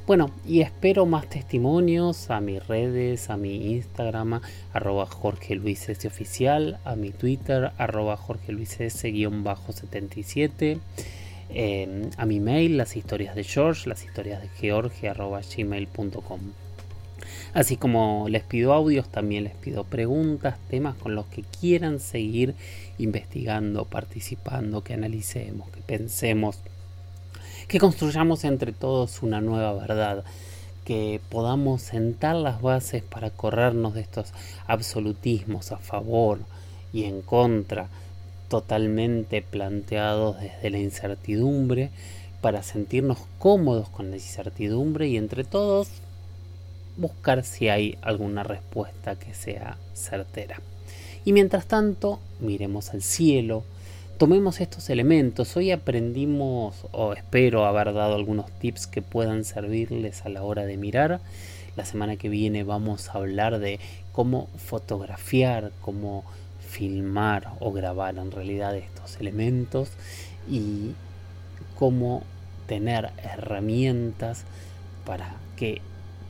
Bueno, 0.05 0.31
y 0.45 0.59
espero 0.59 1.05
más 1.05 1.29
testimonios 1.29 2.29
a 2.29 2.41
mis 2.41 2.67
redes, 2.67 3.29
a 3.29 3.37
mi 3.37 3.71
Instagram, 3.71 4.41
arroba 4.73 5.05
Jorge 5.05 5.55
Luis 5.55 5.87
S 5.87 6.05
oficial, 6.05 6.77
a 6.83 6.97
mi 6.97 7.11
Twitter, 7.11 7.71
arroba 7.77 8.17
Jorge 8.17 8.51
Luis 8.51 8.81
S-77, 8.81 10.77
em, 11.51 12.09
a 12.17 12.25
mi 12.25 12.41
mail, 12.41 12.75
las 12.75 12.97
historias 12.97 13.33
de 13.33 13.45
George, 13.45 13.87
las 13.87 14.03
historias 14.03 14.41
de 14.41 14.49
George, 14.49 15.07
arroba 15.07 15.39
gmail.com. 15.39 16.39
Así 17.53 17.77
como 17.77 18.25
les 18.27 18.43
pido 18.43 18.73
audios, 18.73 19.07
también 19.09 19.45
les 19.45 19.55
pido 19.55 19.85
preguntas, 19.85 20.57
temas 20.69 20.95
con 20.95 21.15
los 21.15 21.27
que 21.27 21.43
quieran 21.43 22.01
seguir 22.01 22.55
investigando, 22.97 23.85
participando, 23.85 24.83
que 24.83 24.95
analicemos, 24.95 25.69
que 25.69 25.79
pensemos 25.79 26.59
que 27.67 27.79
construyamos 27.79 28.43
entre 28.43 28.71
todos 28.71 29.21
una 29.23 29.41
nueva 29.41 29.73
verdad, 29.73 30.23
que 30.85 31.21
podamos 31.29 31.81
sentar 31.81 32.35
las 32.35 32.61
bases 32.61 33.03
para 33.03 33.29
corrernos 33.29 33.93
de 33.93 34.01
estos 34.01 34.33
absolutismos 34.67 35.71
a 35.71 35.77
favor 35.77 36.39
y 36.91 37.05
en 37.05 37.21
contra, 37.21 37.87
totalmente 38.49 39.41
planteados 39.41 40.39
desde 40.39 40.69
la 40.69 40.79
incertidumbre, 40.79 41.89
para 42.41 42.61
sentirnos 42.61 43.19
cómodos 43.39 43.87
con 43.89 44.09
la 44.09 44.17
incertidumbre 44.17 45.07
y 45.07 45.17
entre 45.17 45.45
todos 45.45 45.87
buscar 46.97 47.43
si 47.43 47.69
hay 47.69 47.97
alguna 48.01 48.43
respuesta 48.43 49.15
que 49.15 49.33
sea 49.33 49.77
certera. 49.93 50.59
Y 51.25 51.31
mientras 51.31 51.65
tanto, 51.65 52.19
miremos 52.41 52.93
al 52.93 53.01
cielo, 53.01 53.63
tomemos 54.17 54.61
estos 54.61 54.89
elementos. 54.89 55.55
Hoy 55.57 55.71
aprendimos, 55.71 56.85
o 56.91 57.13
espero 57.13 57.65
haber 57.65 57.93
dado 57.93 58.15
algunos 58.15 58.51
tips 58.59 58.87
que 58.87 59.01
puedan 59.01 59.43
servirles 59.43 60.25
a 60.25 60.29
la 60.29 60.43
hora 60.43 60.65
de 60.65 60.77
mirar. 60.77 61.19
La 61.75 61.85
semana 61.85 62.17
que 62.17 62.29
viene 62.29 62.63
vamos 62.63 63.09
a 63.09 63.13
hablar 63.13 63.59
de 63.59 63.79
cómo 64.11 64.47
fotografiar, 64.57 65.71
cómo 65.81 66.23
filmar 66.69 67.53
o 67.59 67.71
grabar 67.71 68.17
en 68.17 68.31
realidad 68.31 68.75
estos 68.75 69.19
elementos 69.19 69.89
y 70.49 70.91
cómo 71.77 72.23
tener 72.67 73.11
herramientas 73.23 74.43
para 75.05 75.35
que 75.55 75.81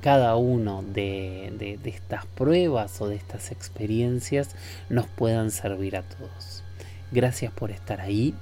cada 0.02 0.36
uno 0.36 0.84
de, 0.84 1.54
de, 1.58 1.90
estas 1.90 2.26
pruebas 2.26 3.00
o 3.02 3.08
de 3.08 3.16
estas 3.16 3.52
experiencias 3.52 4.56
nos 4.90 5.08
puedan 5.08 5.52
servir 5.52 5.96
a 5.96 6.04
todos. 6.04 6.64
Gracias 7.14 7.54
por 7.54 7.70
estar 7.70 8.02
ahí, 8.02 8.34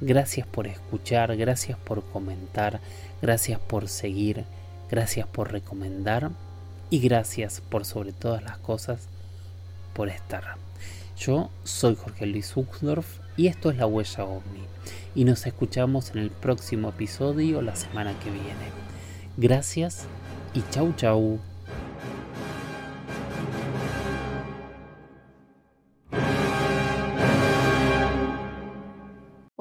gracias 0.00 0.46
por 0.46 0.68
escuchar, 0.68 1.36
gracias 1.36 1.76
por 1.76 2.04
comentar, 2.04 2.80
gracias 3.20 3.58
por 3.58 3.88
seguir, 3.88 4.44
gracias 4.88 5.26
por 5.26 5.50
recomendar 5.50 6.30
y 6.90 7.00
gracias 7.00 7.60
por 7.60 7.84
sobre 7.84 8.12
todas 8.12 8.44
las 8.44 8.58
cosas 8.58 9.08
por 9.94 10.08
estar. 10.08 10.44
Yo 11.18 11.50
soy 11.64 11.96
Jorge 11.96 12.26
Luis 12.26 12.56
Uxdorf 12.56 13.18
y 13.36 13.48
esto 13.48 13.72
es 13.72 13.78
La 13.78 13.86
Huella 13.88 14.24
OVNI 14.24 14.62
y 15.16 15.24
nos 15.24 15.44
escuchamos 15.46 16.12
en 16.12 16.18
el 16.18 16.30
próximo 16.30 16.90
episodio 16.90 17.62
la 17.62 17.74
semana 17.74 18.14
que 18.20 18.30
viene. 18.30 18.70
Gracias 19.36 20.04
y 20.54 20.62
chau 20.70 20.92
chau. 20.94 21.49